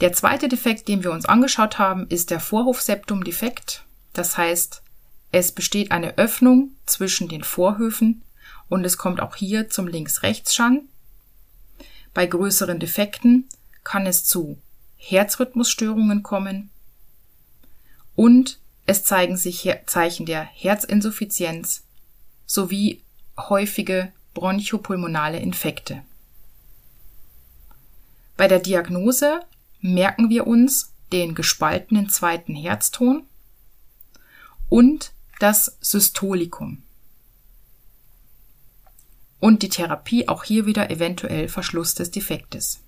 Der 0.00 0.12
zweite 0.12 0.48
Defekt, 0.48 0.86
den 0.88 1.02
wir 1.02 1.10
uns 1.10 1.26
angeschaut 1.26 1.78
haben, 1.78 2.06
ist 2.08 2.30
der 2.30 2.40
Vorhofseptumdefekt. 2.40 3.84
Das 4.12 4.38
heißt, 4.38 4.82
es 5.32 5.52
besteht 5.52 5.90
eine 5.90 6.16
Öffnung 6.18 6.72
zwischen 6.86 7.28
den 7.28 7.42
Vorhöfen 7.42 8.22
und 8.68 8.84
es 8.84 8.96
kommt 8.96 9.20
auch 9.20 9.34
hier 9.34 9.68
zum 9.68 9.88
Links-Rechts-Schand. 9.88 10.82
Bei 12.14 12.26
größeren 12.26 12.78
Defekten 12.78 13.48
kann 13.82 14.06
es 14.06 14.24
zu 14.24 14.58
Herzrhythmusstörungen 14.96 16.22
kommen 16.22 16.70
und 18.14 18.58
es 18.86 19.04
zeigen 19.04 19.36
sich 19.36 19.68
Zeichen 19.86 20.26
der 20.26 20.42
Herzinsuffizienz 20.42 21.84
sowie 22.46 23.02
häufige 23.36 24.12
bronchopulmonale 24.34 25.38
Infekte. 25.38 26.02
Bei 28.38 28.46
der 28.46 28.60
Diagnose 28.60 29.40
merken 29.80 30.30
wir 30.30 30.46
uns 30.46 30.92
den 31.12 31.34
gespaltenen 31.34 32.08
zweiten 32.08 32.54
Herzton 32.54 33.24
und 34.68 35.12
das 35.40 35.76
Systolikum. 35.80 36.84
Und 39.40 39.62
die 39.64 39.68
Therapie 39.68 40.28
auch 40.28 40.44
hier 40.44 40.66
wieder 40.66 40.88
eventuell 40.88 41.48
Verschluss 41.48 41.94
des 41.94 42.12
Defektes. 42.12 42.78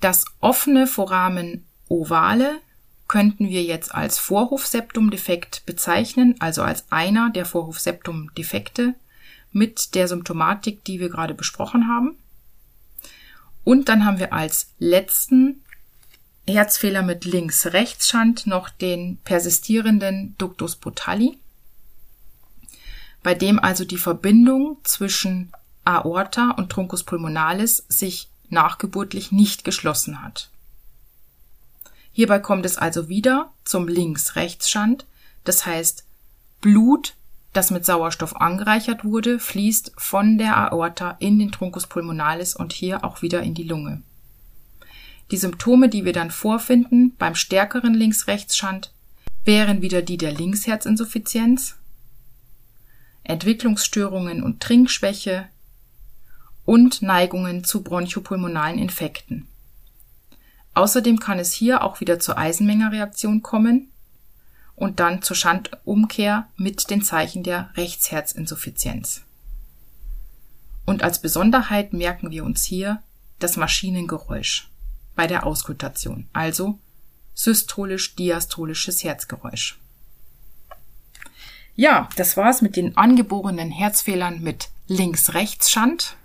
Das 0.00 0.24
offene 0.38 0.86
Foramen 0.86 1.66
ovale 1.88 2.60
könnten 3.08 3.48
wir 3.48 3.64
jetzt 3.64 3.92
als 3.92 4.20
Vorhofseptumdefekt 4.20 5.66
bezeichnen, 5.66 6.36
also 6.38 6.62
als 6.62 6.84
einer 6.92 7.30
der 7.30 7.44
Vorhofseptumdefekte 7.44 8.94
mit 9.50 9.96
der 9.96 10.06
Symptomatik, 10.06 10.84
die 10.84 11.00
wir 11.00 11.08
gerade 11.08 11.34
besprochen 11.34 11.88
haben. 11.88 12.18
Und 13.64 13.88
dann 13.88 14.04
haben 14.04 14.18
wir 14.18 14.32
als 14.32 14.70
letzten 14.78 15.62
Herzfehler 16.46 17.02
mit 17.02 17.24
Links-Rechts-Schand 17.24 18.46
noch 18.46 18.68
den 18.68 19.16
persistierenden 19.24 20.34
Ductus 20.36 20.76
botalli, 20.76 21.38
bei 23.22 23.34
dem 23.34 23.58
also 23.58 23.84
die 23.84 23.96
Verbindung 23.96 24.76
zwischen 24.84 25.50
Aorta 25.84 26.50
und 26.50 26.70
Truncus 26.70 27.04
pulmonalis 27.04 27.84
sich 27.88 28.28
nachgeburtlich 28.50 29.32
nicht 29.32 29.64
geschlossen 29.64 30.22
hat. 30.22 30.50
Hierbei 32.12 32.38
kommt 32.38 32.66
es 32.66 32.76
also 32.76 33.08
wieder 33.08 33.50
zum 33.64 33.88
Links-Rechts-Schand, 33.88 35.06
das 35.44 35.64
heißt 35.64 36.04
Blut, 36.60 37.14
das 37.54 37.70
mit 37.70 37.86
Sauerstoff 37.86 38.36
angereichert 38.36 39.04
wurde, 39.04 39.38
fließt 39.38 39.92
von 39.96 40.38
der 40.38 40.56
Aorta 40.56 41.16
in 41.20 41.38
den 41.38 41.52
Truncus 41.52 41.86
pulmonalis 41.86 42.54
und 42.54 42.72
hier 42.72 43.04
auch 43.04 43.22
wieder 43.22 43.42
in 43.42 43.54
die 43.54 43.62
Lunge. 43.62 44.02
Die 45.30 45.36
Symptome, 45.36 45.88
die 45.88 46.04
wir 46.04 46.12
dann 46.12 46.30
vorfinden 46.30 47.14
beim 47.16 47.34
stärkeren 47.34 47.94
Links-Rechts-Schand, 47.94 48.92
wären 49.44 49.82
wieder 49.82 50.02
die 50.02 50.16
der 50.16 50.32
Linksherzinsuffizienz, 50.32 51.76
Entwicklungsstörungen 53.22 54.42
und 54.42 54.60
Trinkschwäche 54.60 55.48
und 56.64 57.02
Neigungen 57.02 57.64
zu 57.64 57.82
bronchopulmonalen 57.82 58.78
Infekten. 58.78 59.46
Außerdem 60.74 61.20
kann 61.20 61.38
es 61.38 61.52
hier 61.52 61.84
auch 61.84 62.00
wieder 62.00 62.18
zur 62.18 62.36
Eisenmengerreaktion 62.36 63.42
kommen 63.42 63.90
und 64.76 65.00
dann 65.00 65.22
zur 65.22 65.36
Schandumkehr 65.36 66.48
mit 66.56 66.90
den 66.90 67.02
Zeichen 67.02 67.42
der 67.42 67.70
Rechtsherzinsuffizienz. 67.76 69.22
Und 70.84 71.02
als 71.02 71.20
Besonderheit 71.20 71.92
merken 71.92 72.30
wir 72.30 72.44
uns 72.44 72.64
hier 72.64 73.02
das 73.38 73.56
Maschinengeräusch 73.56 74.68
bei 75.14 75.26
der 75.26 75.46
Auskultation, 75.46 76.26
also 76.32 76.78
systolisch-diastolisches 77.34 79.02
Herzgeräusch. 79.02 79.78
Ja, 81.76 82.08
das 82.16 82.36
war's 82.36 82.62
mit 82.62 82.76
den 82.76 82.96
angeborenen 82.96 83.70
Herzfehlern 83.70 84.40
mit 84.40 84.68
Links-Rechts-Schand. 84.86 86.16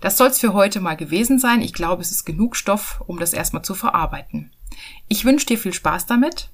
Das 0.00 0.16
soll's 0.16 0.38
für 0.38 0.52
heute 0.52 0.80
mal 0.80 0.96
gewesen 0.96 1.38
sein. 1.38 1.62
Ich 1.62 1.72
glaube, 1.72 2.02
es 2.02 2.12
ist 2.12 2.24
genug 2.24 2.54
Stoff, 2.54 3.02
um 3.06 3.18
das 3.18 3.32
erstmal 3.32 3.64
zu 3.64 3.74
verarbeiten. 3.74 4.52
Ich 5.08 5.24
wünsche 5.24 5.46
dir 5.46 5.58
viel 5.58 5.72
Spaß 5.72 6.06
damit. 6.06 6.50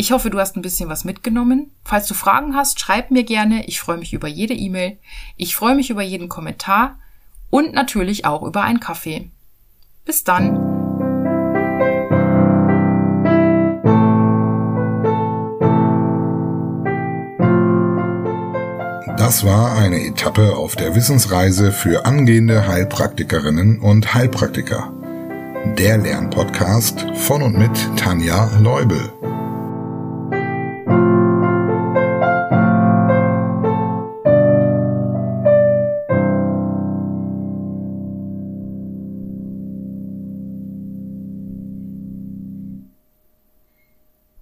Ich 0.00 0.12
hoffe, 0.12 0.30
du 0.30 0.38
hast 0.38 0.54
ein 0.54 0.62
bisschen 0.62 0.88
was 0.88 1.04
mitgenommen. 1.04 1.72
Falls 1.82 2.06
du 2.06 2.14
Fragen 2.14 2.54
hast, 2.54 2.78
schreib 2.78 3.10
mir 3.10 3.24
gerne. 3.24 3.66
Ich 3.66 3.80
freue 3.80 3.98
mich 3.98 4.12
über 4.12 4.28
jede 4.28 4.54
E-Mail. 4.54 4.96
Ich 5.36 5.56
freue 5.56 5.74
mich 5.74 5.90
über 5.90 6.02
jeden 6.02 6.28
Kommentar 6.28 7.00
und 7.50 7.74
natürlich 7.74 8.24
auch 8.24 8.42
über 8.44 8.62
einen 8.62 8.78
Kaffee. 8.78 9.28
Bis 10.04 10.22
dann. 10.22 10.54
Das 19.16 19.44
war 19.44 19.76
eine 19.76 20.06
Etappe 20.06 20.56
auf 20.56 20.76
der 20.76 20.94
Wissensreise 20.94 21.72
für 21.72 22.06
angehende 22.06 22.68
Heilpraktikerinnen 22.68 23.80
und 23.80 24.14
Heilpraktiker. 24.14 24.92
Der 25.76 25.98
Lernpodcast 25.98 27.04
von 27.14 27.42
und 27.42 27.58
mit 27.58 27.72
Tanja 27.96 28.48
Leubel. 28.60 29.12